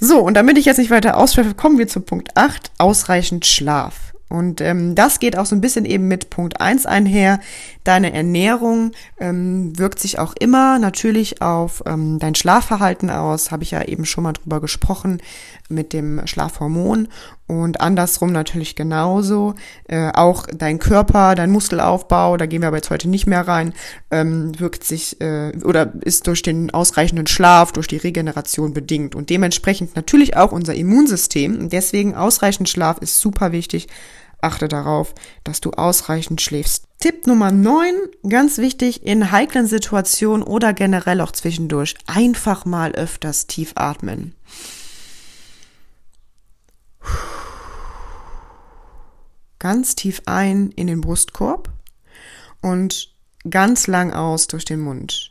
So, 0.00 0.20
und 0.20 0.32
damit 0.32 0.56
ich 0.56 0.64
jetzt 0.64 0.78
nicht 0.78 0.90
weiter 0.90 1.18
ausschweife, 1.18 1.54
kommen 1.54 1.76
wir 1.76 1.88
zu 1.88 2.00
Punkt 2.00 2.38
8, 2.38 2.70
ausreichend 2.78 3.44
Schlaf. 3.44 4.09
Und 4.30 4.60
ähm, 4.60 4.94
das 4.94 5.18
geht 5.18 5.36
auch 5.36 5.44
so 5.44 5.56
ein 5.56 5.60
bisschen 5.60 5.84
eben 5.84 6.06
mit 6.06 6.30
Punkt 6.30 6.60
eins 6.60 6.86
einher. 6.86 7.40
Deine 7.82 8.12
Ernährung 8.12 8.92
ähm, 9.18 9.76
wirkt 9.76 9.98
sich 9.98 10.20
auch 10.20 10.34
immer 10.38 10.78
natürlich 10.78 11.42
auf 11.42 11.82
ähm, 11.84 12.20
dein 12.20 12.36
Schlafverhalten 12.36 13.10
aus, 13.10 13.50
habe 13.50 13.64
ich 13.64 13.72
ja 13.72 13.82
eben 13.82 14.04
schon 14.04 14.22
mal 14.22 14.32
drüber 14.32 14.60
gesprochen 14.60 15.20
mit 15.68 15.92
dem 15.92 16.24
Schlafhormon. 16.26 17.08
Und 17.48 17.80
andersrum 17.80 18.30
natürlich 18.30 18.76
genauso. 18.76 19.54
Äh, 19.88 20.12
auch 20.12 20.46
dein 20.46 20.78
Körper, 20.78 21.34
dein 21.34 21.50
Muskelaufbau, 21.50 22.36
da 22.36 22.46
gehen 22.46 22.62
wir 22.62 22.68
aber 22.68 22.76
jetzt 22.76 22.90
heute 22.90 23.08
nicht 23.08 23.26
mehr 23.26 23.48
rein, 23.48 23.72
ähm, 24.12 24.58
wirkt 24.60 24.84
sich 24.84 25.20
äh, 25.20 25.52
oder 25.64 25.92
ist 26.02 26.28
durch 26.28 26.42
den 26.42 26.70
ausreichenden 26.70 27.26
Schlaf, 27.26 27.72
durch 27.72 27.88
die 27.88 27.96
Regeneration 27.96 28.74
bedingt. 28.74 29.16
Und 29.16 29.28
dementsprechend 29.28 29.96
natürlich 29.96 30.36
auch 30.36 30.52
unser 30.52 30.74
Immunsystem. 30.74 31.68
Deswegen 31.68 32.14
ausreichend 32.14 32.68
Schlaf 32.68 32.98
ist 32.98 33.18
super 33.20 33.50
wichtig. 33.50 33.88
Achte 34.42 34.68
darauf, 34.68 35.14
dass 35.44 35.60
du 35.60 35.70
ausreichend 35.72 36.40
schläfst. 36.40 36.84
Tipp 36.98 37.26
Nummer 37.26 37.50
9, 37.50 37.94
ganz 38.28 38.58
wichtig, 38.58 39.04
in 39.06 39.30
heiklen 39.32 39.66
Situationen 39.66 40.42
oder 40.42 40.72
generell 40.72 41.20
auch 41.20 41.32
zwischendurch 41.32 41.94
einfach 42.06 42.64
mal 42.64 42.92
öfters 42.92 43.46
tief 43.46 43.72
atmen. 43.74 44.34
Ganz 49.58 49.94
tief 49.94 50.22
ein 50.26 50.70
in 50.70 50.86
den 50.86 51.00
Brustkorb 51.00 51.70
und 52.62 53.14
ganz 53.48 53.86
lang 53.86 54.12
aus 54.12 54.46
durch 54.46 54.64
den 54.64 54.80
Mund. 54.80 55.29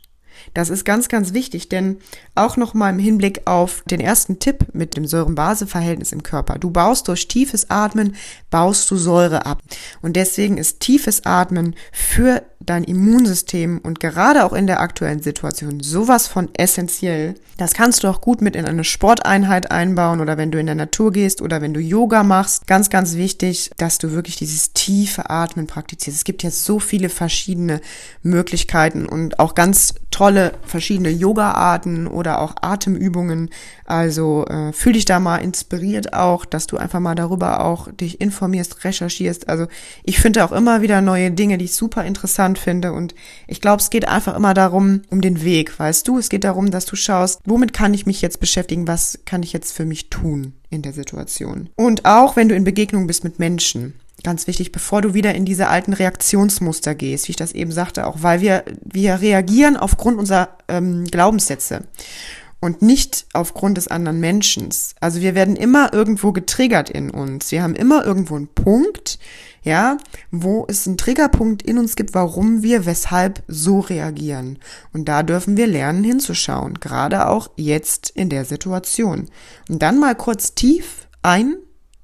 Das 0.54 0.70
ist 0.70 0.86
ganz, 0.86 1.10
ganz 1.10 1.34
wichtig, 1.34 1.70
denn 1.70 1.98
auch 2.36 2.58
nochmal 2.58 2.94
im 2.94 3.00
Hinblick 3.00 3.42
auf 3.46 3.84
den 3.90 4.00
ersten 4.00 4.40
Tipp 4.40 4.66
mit 4.74 4.96
dem 4.96 5.06
Säuren-Base-Verhältnis 5.06 6.12
im 6.12 6.24
Körper. 6.24 6.58
Du 6.58 6.72
baust 6.72 7.08
durch 7.08 7.28
tiefes 7.28 7.70
Atmen, 7.70 8.16
baust 8.50 8.90
du 8.90 8.96
Säure 8.96 9.46
ab. 9.46 9.62
Und 10.02 10.16
deswegen 10.16 10.58
ist 10.58 10.80
tiefes 10.80 11.26
Atmen 11.26 11.76
für 11.92 12.44
dein 12.60 12.84
Immunsystem 12.84 13.80
und 13.80 14.00
gerade 14.00 14.46
auch 14.46 14.54
in 14.54 14.68
der 14.68 14.82
aktuellen 14.82 15.22
Situation 15.22 15.80
sowas 15.80 16.28
von 16.28 16.50
essentiell. 16.56 17.36
Das 17.58 17.74
kannst 17.74 18.04
du 18.04 18.08
auch 18.08 18.22
gut 18.22 18.42
mit 18.42 18.56
in 18.56 18.66
eine 18.66 18.84
Sporteinheit 18.84 19.72
einbauen 19.72 20.22
oder 20.22 20.38
wenn 20.38 20.52
du 20.52 20.60
in 20.60 20.66
der 20.66 20.76
Natur 20.76 21.12
gehst 21.12 21.42
oder 21.42 21.62
wenn 21.62 21.74
du 21.74 21.80
Yoga 21.80 22.24
machst. 22.24 22.68
Ganz, 22.68 22.90
ganz 22.90 23.16
wichtig, 23.16 23.72
dass 23.78 23.98
du 23.98 24.12
wirklich 24.12 24.36
dieses 24.36 24.74
tiefe 24.74 25.30
Atmen 25.30 25.68
praktizierst. 25.68 26.18
Es 26.20 26.24
gibt 26.24 26.44
jetzt 26.44 26.64
so 26.64 26.80
viele 26.80 27.10
verschiedene 27.10 27.82
Möglichkeiten 28.24 29.06
und 29.06 29.40
auch 29.40 29.56
ganz 29.56 29.94
tolle 30.12 30.54
verschiedene 30.66 31.10
Yoga-Arten 31.10 32.08
oder 32.08 32.42
auch 32.42 32.56
Atemübungen. 32.62 33.50
Also 33.86 34.46
äh, 34.46 34.74
fühl 34.74 34.94
dich 34.94 35.06
da 35.06 35.20
mal 35.20 35.38
inspiriert 35.38 36.14
auch, 36.14 36.46
dass 36.46 36.68
du 36.68 36.78
einfach 36.78 37.00
mal 37.00 37.16
darüber 37.16 37.64
auch 37.64 37.92
dich 37.92 38.20
informierst, 38.22 38.84
recherchierst. 38.84 39.50
Also 39.50 39.68
ich 40.04 40.20
finde 40.20 40.44
auch 40.44 40.52
immer 40.52 40.82
wieder 40.82 41.02
neue 41.02 41.32
Dinge, 41.32 41.58
die 41.58 41.66
ich 41.66 41.76
super 41.76 42.06
interessant 42.06 42.49
finde. 42.56 42.94
Und 42.94 43.16
ich 43.48 43.62
glaube, 43.62 43.82
es 43.82 43.90
geht 43.90 44.08
einfach 44.08 44.36
immer 44.36 44.54
darum, 44.54 45.02
um 45.10 45.22
den 45.22 45.44
Weg, 45.44 45.78
weißt 45.78 46.08
du? 46.08 46.18
Es 46.18 46.30
geht 46.30 46.44
darum, 46.44 46.72
dass 46.72 46.86
du 46.86 46.96
schaust, 46.96 47.42
womit 47.46 47.74
kann 47.74 47.94
ich 47.94 48.06
mich 48.06 48.22
jetzt 48.22 48.40
beschäftigen, 48.40 48.88
was 48.88 49.20
kann 49.26 49.44
ich 49.44 49.54
jetzt 49.54 49.74
für 49.74 49.86
mich 49.86 50.10
tun 50.10 50.54
in 50.70 50.82
der 50.82 50.94
Situation. 50.94 51.70
Und 51.76 52.06
auch 52.06 52.36
wenn 52.36 52.50
du 52.50 52.56
in 52.56 52.64
Begegnung 52.64 53.08
bist 53.08 53.24
mit 53.24 53.40
Menschen. 53.40 53.94
Ganz 54.24 54.48
wichtig, 54.48 54.74
bevor 54.74 55.02
du 55.02 55.14
wieder 55.14 55.34
in 55.34 55.46
diese 55.46 55.70
alten 55.70 55.94
Reaktionsmuster 55.94 56.94
gehst, 56.94 57.28
wie 57.28 57.32
ich 57.32 57.38
das 57.38 57.54
eben 57.54 57.72
sagte, 57.72 58.06
auch 58.06 58.18
weil 58.22 58.42
wir, 58.42 58.66
wir 58.84 59.22
reagieren 59.22 59.78
aufgrund 59.78 60.20
unserer 60.20 60.58
ähm, 60.68 61.06
Glaubenssätze 61.06 61.86
und 62.60 62.82
nicht 62.82 63.26
aufgrund 63.34 63.78
des 63.78 63.88
anderen 63.88 64.20
Menschen. 64.20 64.70
Also 65.00 65.22
wir 65.22 65.36
werden 65.36 65.56
immer 65.56 65.94
irgendwo 65.94 66.32
getriggert 66.32 66.90
in 66.90 67.10
uns. 67.10 67.52
Wir 67.52 67.64
haben 67.64 67.76
immer 67.76 68.06
irgendwo 68.06 68.36
einen 68.36 68.50
Punkt, 68.50 69.20
ja, 69.64 69.98
wo 70.32 70.66
es 70.68 70.88
einen 70.88 70.98
Triggerpunkt 70.98 71.62
in 71.62 71.78
uns 71.78 71.96
gibt, 71.96 72.14
warum 72.14 72.64
wir 72.64 72.86
weshalb 72.86 73.44
so 73.48 73.80
reagieren. 73.80 74.60
Und 74.94 75.06
da 75.06 75.24
dürfen 75.24 75.58
wir 75.58 75.68
lernen 75.68 76.04
hinzuschauen, 76.04 76.76
gerade 76.76 77.28
auch 77.28 77.52
jetzt 77.56 78.10
in 78.10 78.30
der 78.30 78.46
Situation. 78.46 79.30
Und 79.68 79.82
dann 79.82 80.00
mal 80.00 80.16
kurz 80.16 80.56
tief 80.56 81.08
ein- 81.22 81.58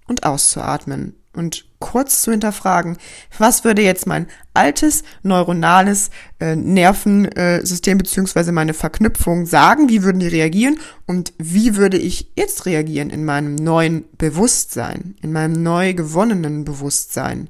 und 0.07 0.23
auszuatmen 0.23 1.15
und 1.33 1.65
kurz 1.85 2.23
zu 2.23 2.31
hinterfragen, 2.31 2.97
was 3.37 3.63
würde 3.63 3.83
jetzt 3.83 4.07
mein 4.07 4.25
altes 4.55 5.03
neuronales 5.21 6.09
äh, 6.39 6.55
Nervensystem 6.55 7.99
beziehungsweise 7.99 8.51
meine 8.51 8.73
Verknüpfung 8.73 9.45
sagen, 9.45 9.87
wie 9.87 10.01
würden 10.01 10.19
die 10.19 10.27
reagieren 10.27 10.79
und 11.05 11.31
wie 11.37 11.75
würde 11.75 11.99
ich 11.99 12.31
jetzt 12.35 12.65
reagieren 12.65 13.11
in 13.11 13.23
meinem 13.23 13.53
neuen 13.53 14.05
Bewusstsein, 14.17 15.15
in 15.21 15.31
meinem 15.31 15.61
neu 15.61 15.93
gewonnenen 15.93 16.65
Bewusstsein. 16.65 17.49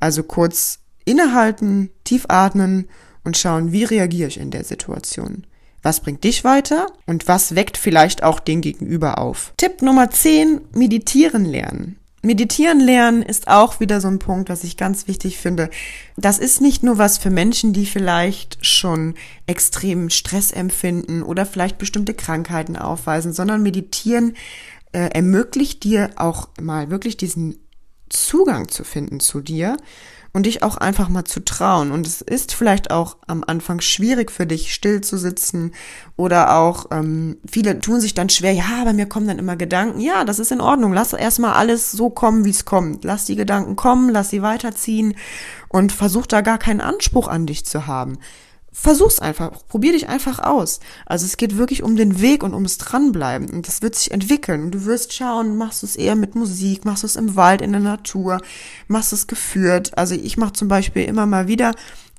Also 0.00 0.22
kurz 0.22 0.78
innehalten, 1.04 1.90
tief 2.04 2.24
atmen 2.28 2.88
und 3.24 3.36
schauen, 3.36 3.72
wie 3.72 3.84
reagiere 3.84 4.28
ich 4.28 4.40
in 4.40 4.50
der 4.50 4.64
Situation. 4.64 5.46
Was 5.82 6.00
bringt 6.00 6.24
dich 6.24 6.44
weiter 6.44 6.86
und 7.04 7.28
was 7.28 7.54
weckt 7.54 7.76
vielleicht 7.76 8.22
auch 8.22 8.40
den 8.40 8.62
Gegenüber 8.62 9.18
auf? 9.18 9.52
Tipp 9.58 9.82
Nummer 9.82 10.10
10, 10.10 10.62
meditieren 10.72 11.44
lernen. 11.44 11.98
Meditieren 12.26 12.80
lernen 12.80 13.22
ist 13.22 13.46
auch 13.46 13.78
wieder 13.78 14.00
so 14.00 14.08
ein 14.08 14.18
Punkt, 14.18 14.48
was 14.48 14.64
ich 14.64 14.76
ganz 14.76 15.06
wichtig 15.06 15.38
finde. 15.38 15.70
Das 16.16 16.38
ist 16.38 16.60
nicht 16.60 16.82
nur 16.82 16.98
was 16.98 17.18
für 17.18 17.30
Menschen, 17.30 17.72
die 17.72 17.86
vielleicht 17.86 18.58
schon 18.66 19.14
extremen 19.46 20.10
Stress 20.10 20.50
empfinden 20.50 21.22
oder 21.22 21.46
vielleicht 21.46 21.78
bestimmte 21.78 22.14
Krankheiten 22.14 22.76
aufweisen, 22.76 23.32
sondern 23.32 23.62
Meditieren 23.62 24.36
äh, 24.92 25.10
ermöglicht 25.10 25.84
dir 25.84 26.10
auch 26.16 26.48
mal 26.60 26.90
wirklich 26.90 27.16
diesen 27.16 27.60
Zugang 28.08 28.68
zu 28.68 28.82
finden 28.82 29.20
zu 29.20 29.40
dir 29.40 29.76
und 30.36 30.44
dich 30.44 30.62
auch 30.62 30.76
einfach 30.76 31.08
mal 31.08 31.24
zu 31.24 31.42
trauen. 31.42 31.90
Und 31.90 32.06
es 32.06 32.20
ist 32.20 32.52
vielleicht 32.52 32.90
auch 32.90 33.16
am 33.26 33.42
Anfang 33.46 33.80
schwierig 33.80 34.30
für 34.30 34.46
dich, 34.46 34.74
still 34.74 35.00
zu 35.00 35.16
sitzen 35.16 35.72
oder 36.14 36.58
auch 36.58 36.88
ähm, 36.90 37.38
viele 37.50 37.80
tun 37.80 38.02
sich 38.02 38.12
dann 38.12 38.28
schwer, 38.28 38.52
ja, 38.52 38.84
bei 38.84 38.92
mir 38.92 39.06
kommen 39.06 39.26
dann 39.26 39.38
immer 39.38 39.56
Gedanken. 39.56 39.98
Ja, 39.98 40.26
das 40.26 40.38
ist 40.38 40.52
in 40.52 40.60
Ordnung. 40.60 40.92
Lass 40.92 41.14
erstmal 41.14 41.54
alles 41.54 41.90
so 41.90 42.10
kommen, 42.10 42.44
wie 42.44 42.50
es 42.50 42.66
kommt. 42.66 43.02
Lass 43.02 43.24
die 43.24 43.34
Gedanken 43.34 43.76
kommen, 43.76 44.10
lass 44.10 44.28
sie 44.28 44.42
weiterziehen 44.42 45.14
und 45.68 45.90
versuch 45.90 46.26
da 46.26 46.42
gar 46.42 46.58
keinen 46.58 46.82
Anspruch 46.82 47.28
an 47.28 47.46
dich 47.46 47.64
zu 47.64 47.86
haben 47.86 48.18
versuch's 48.78 49.20
einfach, 49.20 49.66
probier 49.68 49.92
dich 49.92 50.08
einfach 50.08 50.38
aus. 50.38 50.80
Also 51.06 51.24
es 51.24 51.38
geht 51.38 51.56
wirklich 51.56 51.82
um 51.82 51.96
den 51.96 52.20
Weg 52.20 52.42
und 52.42 52.52
ums 52.52 52.76
Dranbleiben 52.76 53.48
und 53.48 53.66
das 53.66 53.80
wird 53.80 53.94
sich 53.94 54.10
entwickeln 54.10 54.64
und 54.64 54.70
du 54.72 54.84
wirst 54.84 55.14
schauen, 55.14 55.56
machst 55.56 55.82
du 55.82 55.86
es 55.86 55.96
eher 55.96 56.14
mit 56.14 56.34
Musik, 56.34 56.84
machst 56.84 57.02
du 57.02 57.06
es 57.06 57.16
im 57.16 57.36
Wald, 57.36 57.62
in 57.62 57.72
der 57.72 57.80
Natur, 57.80 58.38
machst 58.86 59.14
es 59.14 59.26
geführt. 59.26 59.96
Also 59.96 60.14
ich 60.14 60.36
mache 60.36 60.52
zum 60.52 60.68
Beispiel 60.68 61.04
immer 61.04 61.24
mal 61.24 61.48
wieder 61.48 61.72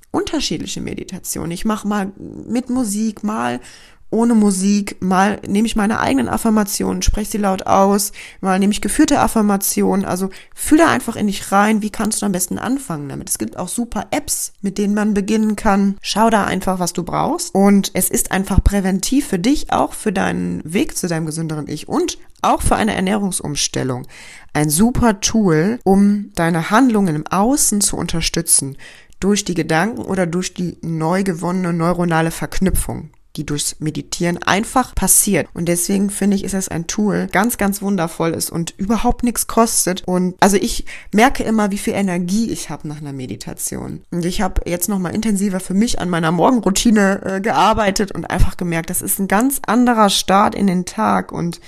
unterschiedliche 0.09 0.81
Meditationen. 0.81 1.51
Ich 1.51 1.63
mache 1.63 1.87
mal 1.87 2.11
mit 2.17 2.71
Musik, 2.71 3.23
mal 3.23 3.61
ohne 4.09 4.35
Musik, 4.35 4.97
mal 5.01 5.39
nehme 5.45 5.67
ich 5.67 5.75
meine 5.75 5.99
eigenen 5.99 6.29
Affirmationen, 6.29 7.01
spreche 7.01 7.31
sie 7.31 7.37
laut 7.37 7.67
aus, 7.67 8.13
mal 8.39 8.57
nehme 8.57 8.71
ich 8.71 8.81
geführte 8.81 9.19
Affirmationen, 9.19 10.05
also 10.05 10.29
fühle 10.55 10.87
einfach 10.87 11.15
in 11.15 11.27
dich 11.27 11.51
rein, 11.51 11.81
wie 11.81 11.89
kannst 11.89 12.21
du 12.21 12.25
am 12.25 12.31
besten 12.31 12.57
anfangen 12.57 13.09
damit. 13.09 13.29
Es 13.29 13.37
gibt 13.37 13.57
auch 13.57 13.67
super 13.67 14.07
Apps, 14.11 14.53
mit 14.61 14.77
denen 14.77 14.93
man 14.93 15.13
beginnen 15.13 15.55
kann. 15.55 15.97
Schau 16.01 16.29
da 16.29 16.45
einfach, 16.45 16.79
was 16.79 16.93
du 16.93 17.03
brauchst 17.03 17.53
und 17.53 17.91
es 17.93 18.09
ist 18.09 18.31
einfach 18.31 18.63
präventiv 18.63 19.27
für 19.27 19.39
dich, 19.39 19.73
auch 19.73 19.93
für 19.93 20.13
deinen 20.13 20.61
Weg 20.63 20.97
zu 20.97 21.07
deinem 21.07 21.25
gesünderen 21.25 21.67
Ich 21.67 21.89
und 21.89 22.17
auch 22.41 22.61
für 22.61 22.75
eine 22.75 22.95
Ernährungsumstellung. 22.95 24.07
Ein 24.53 24.69
super 24.69 25.19
Tool, 25.19 25.79
um 25.83 26.31
deine 26.35 26.69
Handlungen 26.69 27.15
im 27.15 27.27
Außen 27.27 27.81
zu 27.81 27.97
unterstützen 27.97 28.77
durch 29.19 29.43
die 29.43 29.55
Gedanken 29.55 30.03
oder 30.03 30.27
durch 30.27 30.53
die 30.53 30.77
neu 30.81 31.23
gewonnene 31.23 31.73
neuronale 31.73 32.31
Verknüpfung 32.31 33.09
die 33.37 33.45
durchs 33.45 33.79
Meditieren 33.79 34.41
einfach 34.41 34.95
passiert. 34.95 35.47
Und 35.53 35.67
deswegen 35.67 36.09
finde 36.09 36.35
ich, 36.35 36.43
ist 36.43 36.53
es 36.53 36.67
ein 36.67 36.87
Tool, 36.87 37.27
ganz, 37.31 37.57
ganz 37.57 37.81
wundervoll 37.81 38.31
ist 38.31 38.49
und 38.49 38.73
überhaupt 38.77 39.23
nichts 39.23 39.47
kostet. 39.47 40.03
Und 40.05 40.35
also 40.39 40.57
ich 40.57 40.85
merke 41.13 41.43
immer, 41.43 41.71
wie 41.71 41.77
viel 41.77 41.93
Energie 41.93 42.49
ich 42.51 42.69
habe 42.69 42.87
nach 42.87 42.97
einer 42.97 43.13
Meditation. 43.13 44.01
Und 44.11 44.25
ich 44.25 44.41
habe 44.41 44.61
jetzt 44.65 44.89
nochmal 44.89 45.15
intensiver 45.15 45.59
für 45.59 45.73
mich 45.73 45.99
an 45.99 46.09
meiner 46.09 46.31
Morgenroutine 46.31 47.21
äh, 47.23 47.41
gearbeitet 47.41 48.11
und 48.11 48.29
einfach 48.29 48.57
gemerkt, 48.57 48.89
das 48.89 49.01
ist 49.01 49.19
ein 49.19 49.27
ganz 49.27 49.61
anderer 49.65 50.09
Start 50.09 50.55
in 50.55 50.67
den 50.67 50.85
Tag 50.85 51.31
und 51.31 51.59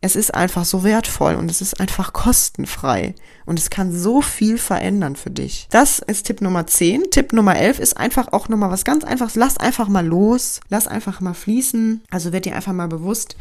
es 0.00 0.14
ist 0.14 0.32
einfach 0.32 0.64
so 0.64 0.84
wertvoll 0.84 1.34
und 1.34 1.50
es 1.50 1.60
ist 1.60 1.80
einfach 1.80 2.12
kostenfrei 2.12 3.14
und 3.46 3.58
es 3.58 3.68
kann 3.68 3.92
so 3.92 4.22
viel 4.22 4.56
verändern 4.56 5.16
für 5.16 5.30
dich. 5.30 5.66
Das 5.70 5.98
ist 5.98 6.26
Tipp 6.26 6.40
Nummer 6.40 6.66
10. 6.68 7.10
Tipp 7.10 7.32
Nummer 7.32 7.56
11 7.56 7.80
ist 7.80 7.96
einfach 7.96 8.32
auch 8.32 8.48
nochmal 8.48 8.70
was 8.70 8.84
ganz 8.84 9.02
einfaches. 9.02 9.34
Lass 9.34 9.56
einfach 9.56 9.88
mal 9.88 10.06
los, 10.06 10.60
lass 10.68 10.86
einfach 10.86 11.20
mal 11.20 11.34
fließen. 11.34 12.02
Also 12.10 12.32
werd 12.32 12.44
dir 12.44 12.54
einfach 12.54 12.72
mal 12.72 12.86
bewusst, 12.86 13.36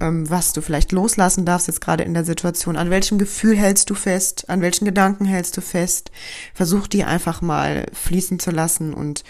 ähm, 0.00 0.28
was 0.28 0.52
du 0.52 0.60
vielleicht 0.60 0.90
loslassen 0.90 1.44
darfst 1.44 1.68
jetzt 1.68 1.80
gerade 1.80 2.02
in 2.02 2.14
der 2.14 2.24
Situation. 2.24 2.76
An 2.76 2.90
welchem 2.90 3.18
Gefühl 3.18 3.56
hältst 3.56 3.88
du 3.88 3.94
fest? 3.94 4.50
An 4.50 4.60
welchen 4.60 4.84
Gedanken 4.84 5.24
hältst 5.24 5.56
du 5.56 5.60
fest? 5.60 6.10
Versuch 6.52 6.88
die 6.88 7.04
einfach 7.04 7.42
mal 7.42 7.86
fließen 7.92 8.40
zu 8.40 8.50
lassen 8.50 8.92
und 8.92 9.22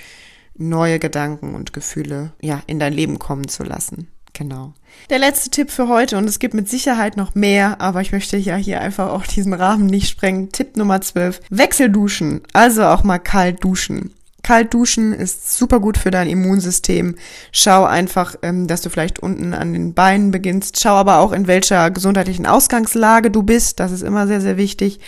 neue 0.54 0.98
Gedanken 0.98 1.54
und 1.54 1.74
Gefühle 1.74 2.32
ja 2.40 2.62
in 2.66 2.78
dein 2.78 2.94
Leben 2.94 3.18
kommen 3.18 3.48
zu 3.48 3.62
lassen. 3.62 4.08
Genau. 4.34 4.72
Der 5.10 5.18
letzte 5.18 5.50
Tipp 5.50 5.70
für 5.70 5.88
heute, 5.88 6.16
und 6.16 6.28
es 6.28 6.38
gibt 6.38 6.54
mit 6.54 6.68
Sicherheit 6.68 7.16
noch 7.16 7.34
mehr, 7.34 7.80
aber 7.80 8.00
ich 8.00 8.12
möchte 8.12 8.36
ja 8.36 8.56
hier 8.56 8.80
einfach 8.80 9.10
auch 9.10 9.26
diesen 9.26 9.52
Rahmen 9.52 9.86
nicht 9.86 10.08
sprengen. 10.08 10.50
Tipp 10.52 10.76
Nummer 10.76 11.00
12. 11.00 11.40
Wechselduschen, 11.50 12.42
also 12.52 12.84
auch 12.84 13.02
mal 13.02 13.18
kalt 13.18 13.62
duschen. 13.62 14.12
Kalt 14.42 14.74
duschen 14.74 15.12
ist 15.12 15.56
super 15.56 15.78
gut 15.78 15.96
für 15.96 16.10
dein 16.10 16.28
Immunsystem. 16.28 17.14
Schau 17.52 17.84
einfach, 17.84 18.34
ähm, 18.42 18.66
dass 18.66 18.80
du 18.80 18.90
vielleicht 18.90 19.20
unten 19.20 19.54
an 19.54 19.72
den 19.72 19.94
Beinen 19.94 20.32
beginnst. 20.32 20.80
Schau 20.80 20.94
aber 20.94 21.18
auch, 21.18 21.32
in 21.32 21.46
welcher 21.46 21.90
gesundheitlichen 21.92 22.46
Ausgangslage 22.46 23.30
du 23.30 23.44
bist. 23.44 23.78
Das 23.78 23.92
ist 23.92 24.02
immer 24.02 24.26
sehr, 24.26 24.40
sehr 24.40 24.56
wichtig. 24.56 24.98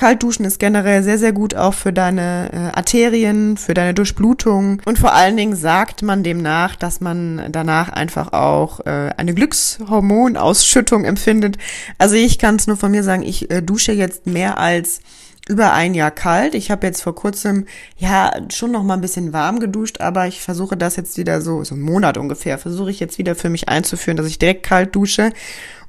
Kaltduschen 0.00 0.46
ist 0.46 0.58
generell 0.58 1.02
sehr, 1.02 1.18
sehr 1.18 1.34
gut 1.34 1.54
auch 1.54 1.74
für 1.74 1.92
deine 1.92 2.50
äh, 2.54 2.56
Arterien, 2.74 3.58
für 3.58 3.74
deine 3.74 3.92
Durchblutung. 3.92 4.80
Und 4.86 4.98
vor 4.98 5.12
allen 5.12 5.36
Dingen 5.36 5.54
sagt 5.54 6.00
man 6.00 6.22
demnach, 6.22 6.74
dass 6.74 7.02
man 7.02 7.42
danach 7.50 7.90
einfach 7.90 8.32
auch 8.32 8.80
äh, 8.86 9.10
eine 9.18 9.34
Glückshormonausschüttung 9.34 11.04
empfindet. 11.04 11.58
Also 11.98 12.14
ich 12.14 12.38
kann 12.38 12.56
es 12.56 12.66
nur 12.66 12.78
von 12.78 12.90
mir 12.90 13.04
sagen, 13.04 13.22
ich 13.22 13.50
äh, 13.50 13.60
dusche 13.60 13.92
jetzt 13.92 14.26
mehr 14.26 14.56
als 14.56 15.02
über 15.50 15.72
ein 15.72 15.94
Jahr 15.94 16.10
kalt. 16.10 16.54
Ich 16.54 16.70
habe 16.70 16.86
jetzt 16.86 17.02
vor 17.02 17.14
kurzem 17.14 17.66
ja 17.98 18.32
schon 18.50 18.70
noch 18.70 18.82
mal 18.82 18.94
ein 18.94 19.00
bisschen 19.00 19.32
warm 19.32 19.60
geduscht, 19.60 20.00
aber 20.00 20.26
ich 20.26 20.40
versuche 20.40 20.76
das 20.76 20.96
jetzt 20.96 21.18
wieder 21.18 21.42
so 21.42 21.64
so 21.64 21.74
einen 21.74 21.82
Monat 21.82 22.16
ungefähr 22.16 22.56
versuche 22.56 22.90
ich 22.90 23.00
jetzt 23.00 23.18
wieder 23.18 23.34
für 23.34 23.50
mich 23.50 23.68
einzuführen, 23.68 24.16
dass 24.16 24.26
ich 24.26 24.38
direkt 24.38 24.62
kalt 24.62 24.94
dusche 24.94 25.32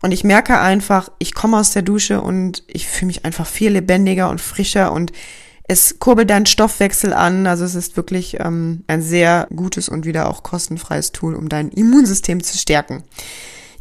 und 0.01 0.11
ich 0.11 0.23
merke 0.23 0.59
einfach, 0.59 1.09
ich 1.19 1.33
komme 1.33 1.57
aus 1.57 1.71
der 1.71 1.83
Dusche 1.83 2.21
und 2.21 2.63
ich 2.67 2.87
fühle 2.87 3.07
mich 3.07 3.23
einfach 3.23 3.45
viel 3.45 3.71
lebendiger 3.71 4.29
und 4.29 4.41
frischer 4.41 4.91
und 4.91 5.11
es 5.67 5.99
kurbelt 5.99 6.29
deinen 6.29 6.47
Stoffwechsel 6.47 7.13
an. 7.13 7.45
Also 7.47 7.63
es 7.63 7.75
ist 7.75 7.95
wirklich 7.95 8.39
ähm, 8.39 8.83
ein 8.87 9.01
sehr 9.01 9.47
gutes 9.55 9.89
und 9.89 10.05
wieder 10.05 10.27
auch 10.27 10.43
kostenfreies 10.43 11.11
Tool, 11.11 11.35
um 11.35 11.49
dein 11.49 11.69
Immunsystem 11.69 12.43
zu 12.43 12.57
stärken. 12.57 13.03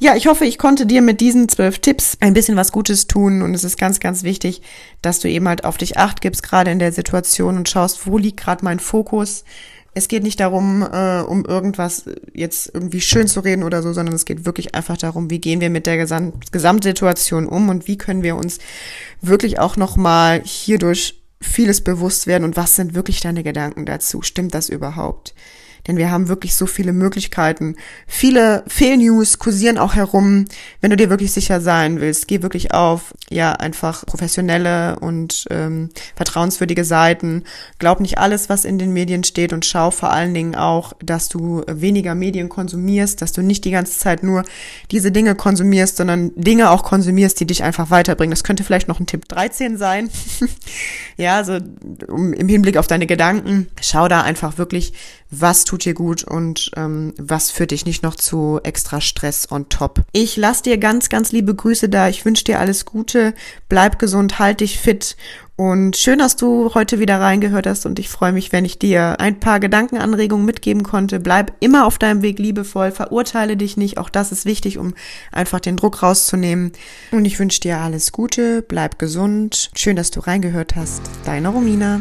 Ja, 0.02 0.16
ich 0.16 0.26
hoffe, 0.28 0.46
ich 0.46 0.56
konnte 0.56 0.86
dir 0.86 1.02
mit 1.02 1.20
diesen 1.20 1.46
zwölf 1.50 1.78
Tipps 1.78 2.16
ein 2.20 2.32
bisschen 2.32 2.56
was 2.56 2.72
Gutes 2.72 3.06
tun 3.06 3.42
und 3.42 3.54
es 3.54 3.64
ist 3.64 3.76
ganz, 3.76 4.00
ganz 4.00 4.22
wichtig, 4.22 4.62
dass 5.02 5.20
du 5.20 5.28
eben 5.28 5.46
halt 5.46 5.66
auf 5.66 5.76
dich 5.76 5.98
acht 5.98 6.22
gibst, 6.22 6.42
gerade 6.42 6.70
in 6.70 6.78
der 6.78 6.90
Situation 6.90 7.58
und 7.58 7.68
schaust, 7.68 8.06
wo 8.06 8.16
liegt 8.16 8.40
gerade 8.40 8.64
mein 8.64 8.80
Fokus. 8.80 9.44
Es 9.92 10.08
geht 10.08 10.22
nicht 10.22 10.40
darum, 10.40 10.82
äh, 10.90 11.20
um 11.20 11.44
irgendwas 11.44 12.06
jetzt 12.32 12.70
irgendwie 12.72 13.02
schön 13.02 13.28
zu 13.28 13.40
reden 13.40 13.62
oder 13.62 13.82
so, 13.82 13.92
sondern 13.92 14.14
es 14.14 14.24
geht 14.24 14.46
wirklich 14.46 14.74
einfach 14.74 14.96
darum, 14.96 15.28
wie 15.28 15.38
gehen 15.38 15.60
wir 15.60 15.68
mit 15.68 15.86
der 15.86 15.98
Gesamt 15.98 16.50
Gesamtsituation 16.50 17.46
um 17.46 17.68
und 17.68 17.86
wie 17.86 17.98
können 17.98 18.22
wir 18.22 18.36
uns 18.36 18.58
wirklich 19.20 19.58
auch 19.58 19.76
nochmal 19.76 20.40
hierdurch 20.42 21.20
vieles 21.42 21.82
bewusst 21.82 22.26
werden 22.26 22.44
und 22.44 22.56
was 22.56 22.74
sind 22.74 22.94
wirklich 22.94 23.20
deine 23.20 23.42
Gedanken 23.42 23.84
dazu? 23.84 24.22
Stimmt 24.22 24.54
das 24.54 24.70
überhaupt? 24.70 25.34
Denn 25.86 25.96
wir 25.96 26.10
haben 26.10 26.28
wirklich 26.28 26.54
so 26.54 26.66
viele 26.66 26.92
Möglichkeiten. 26.92 27.76
Viele 28.06 28.64
Fehlnews 28.66 29.38
kursieren 29.38 29.78
auch 29.78 29.94
herum. 29.94 30.44
Wenn 30.80 30.90
du 30.90 30.96
dir 30.96 31.10
wirklich 31.10 31.32
sicher 31.32 31.60
sein 31.60 32.00
willst, 32.00 32.28
geh 32.28 32.42
wirklich 32.42 32.72
auf, 32.72 33.14
ja, 33.28 33.52
einfach 33.52 34.04
professionelle 34.06 34.98
und 35.00 35.46
ähm, 35.50 35.90
vertrauenswürdige 36.16 36.84
Seiten. 36.84 37.44
Glaub 37.78 38.00
nicht 38.00 38.18
alles, 38.18 38.48
was 38.48 38.64
in 38.64 38.78
den 38.78 38.92
Medien 38.92 39.24
steht 39.24 39.52
und 39.52 39.64
schau 39.64 39.90
vor 39.90 40.10
allen 40.10 40.34
Dingen 40.34 40.54
auch, 40.54 40.92
dass 41.02 41.28
du 41.28 41.62
weniger 41.66 42.14
Medien 42.14 42.48
konsumierst, 42.48 43.22
dass 43.22 43.32
du 43.32 43.42
nicht 43.42 43.64
die 43.64 43.70
ganze 43.70 43.98
Zeit 43.98 44.22
nur 44.22 44.44
diese 44.90 45.12
Dinge 45.12 45.34
konsumierst, 45.34 45.96
sondern 45.96 46.32
Dinge 46.34 46.70
auch 46.70 46.82
konsumierst, 46.82 47.40
die 47.40 47.46
dich 47.46 47.62
einfach 47.62 47.90
weiterbringen. 47.90 48.30
Das 48.30 48.44
könnte 48.44 48.64
vielleicht 48.64 48.88
noch 48.88 49.00
ein 49.00 49.06
Tipp 49.06 49.28
13 49.28 49.76
sein. 49.76 50.10
ja, 51.16 51.36
also 51.36 51.58
um, 52.08 52.32
im 52.32 52.48
Hinblick 52.48 52.76
auf 52.76 52.86
deine 52.86 53.06
Gedanken. 53.06 53.68
Schau 53.80 54.08
da 54.08 54.22
einfach 54.22 54.58
wirklich, 54.58 54.92
was 55.30 55.64
tut 55.64 55.84
dir 55.84 55.94
gut 55.94 56.24
und 56.24 56.70
ähm, 56.76 57.14
was 57.18 57.50
führt 57.50 57.70
dich 57.70 57.86
nicht 57.86 58.02
noch 58.02 58.14
zu 58.14 58.60
extra 58.62 59.00
Stress 59.00 59.50
on 59.50 59.68
top. 59.68 60.02
Ich 60.12 60.36
lasse 60.36 60.64
dir 60.64 60.78
ganz, 60.78 61.08
ganz 61.08 61.32
liebe 61.32 61.54
Grüße 61.54 61.88
da. 61.88 62.08
Ich 62.08 62.24
wünsche 62.24 62.44
dir 62.44 62.58
alles 62.58 62.84
Gute. 62.84 63.34
Bleib 63.68 63.98
gesund, 63.98 64.38
halt 64.38 64.60
dich 64.60 64.78
fit 64.78 65.16
und 65.60 65.98
schön, 65.98 66.18
dass 66.18 66.36
du 66.36 66.72
heute 66.72 67.00
wieder 67.00 67.20
reingehört 67.20 67.66
hast 67.66 67.84
und 67.84 67.98
ich 67.98 68.08
freue 68.08 68.32
mich, 68.32 68.50
wenn 68.50 68.64
ich 68.64 68.78
dir 68.78 69.20
ein 69.20 69.40
paar 69.40 69.60
Gedankenanregungen 69.60 70.46
mitgeben 70.46 70.82
konnte. 70.82 71.20
Bleib 71.20 71.52
immer 71.60 71.84
auf 71.84 71.98
deinem 71.98 72.22
Weg 72.22 72.38
liebevoll, 72.38 72.92
verurteile 72.92 73.58
dich 73.58 73.76
nicht. 73.76 73.98
Auch 73.98 74.08
das 74.08 74.32
ist 74.32 74.46
wichtig, 74.46 74.78
um 74.78 74.94
einfach 75.32 75.60
den 75.60 75.76
Druck 75.76 76.02
rauszunehmen. 76.02 76.72
Und 77.10 77.26
ich 77.26 77.38
wünsche 77.38 77.60
dir 77.60 77.76
alles 77.76 78.10
Gute, 78.10 78.62
bleib 78.62 78.98
gesund. 78.98 79.70
Schön, 79.74 79.96
dass 79.96 80.10
du 80.10 80.20
reingehört 80.20 80.76
hast. 80.76 81.02
Deine 81.26 81.48
Romina. 81.48 82.00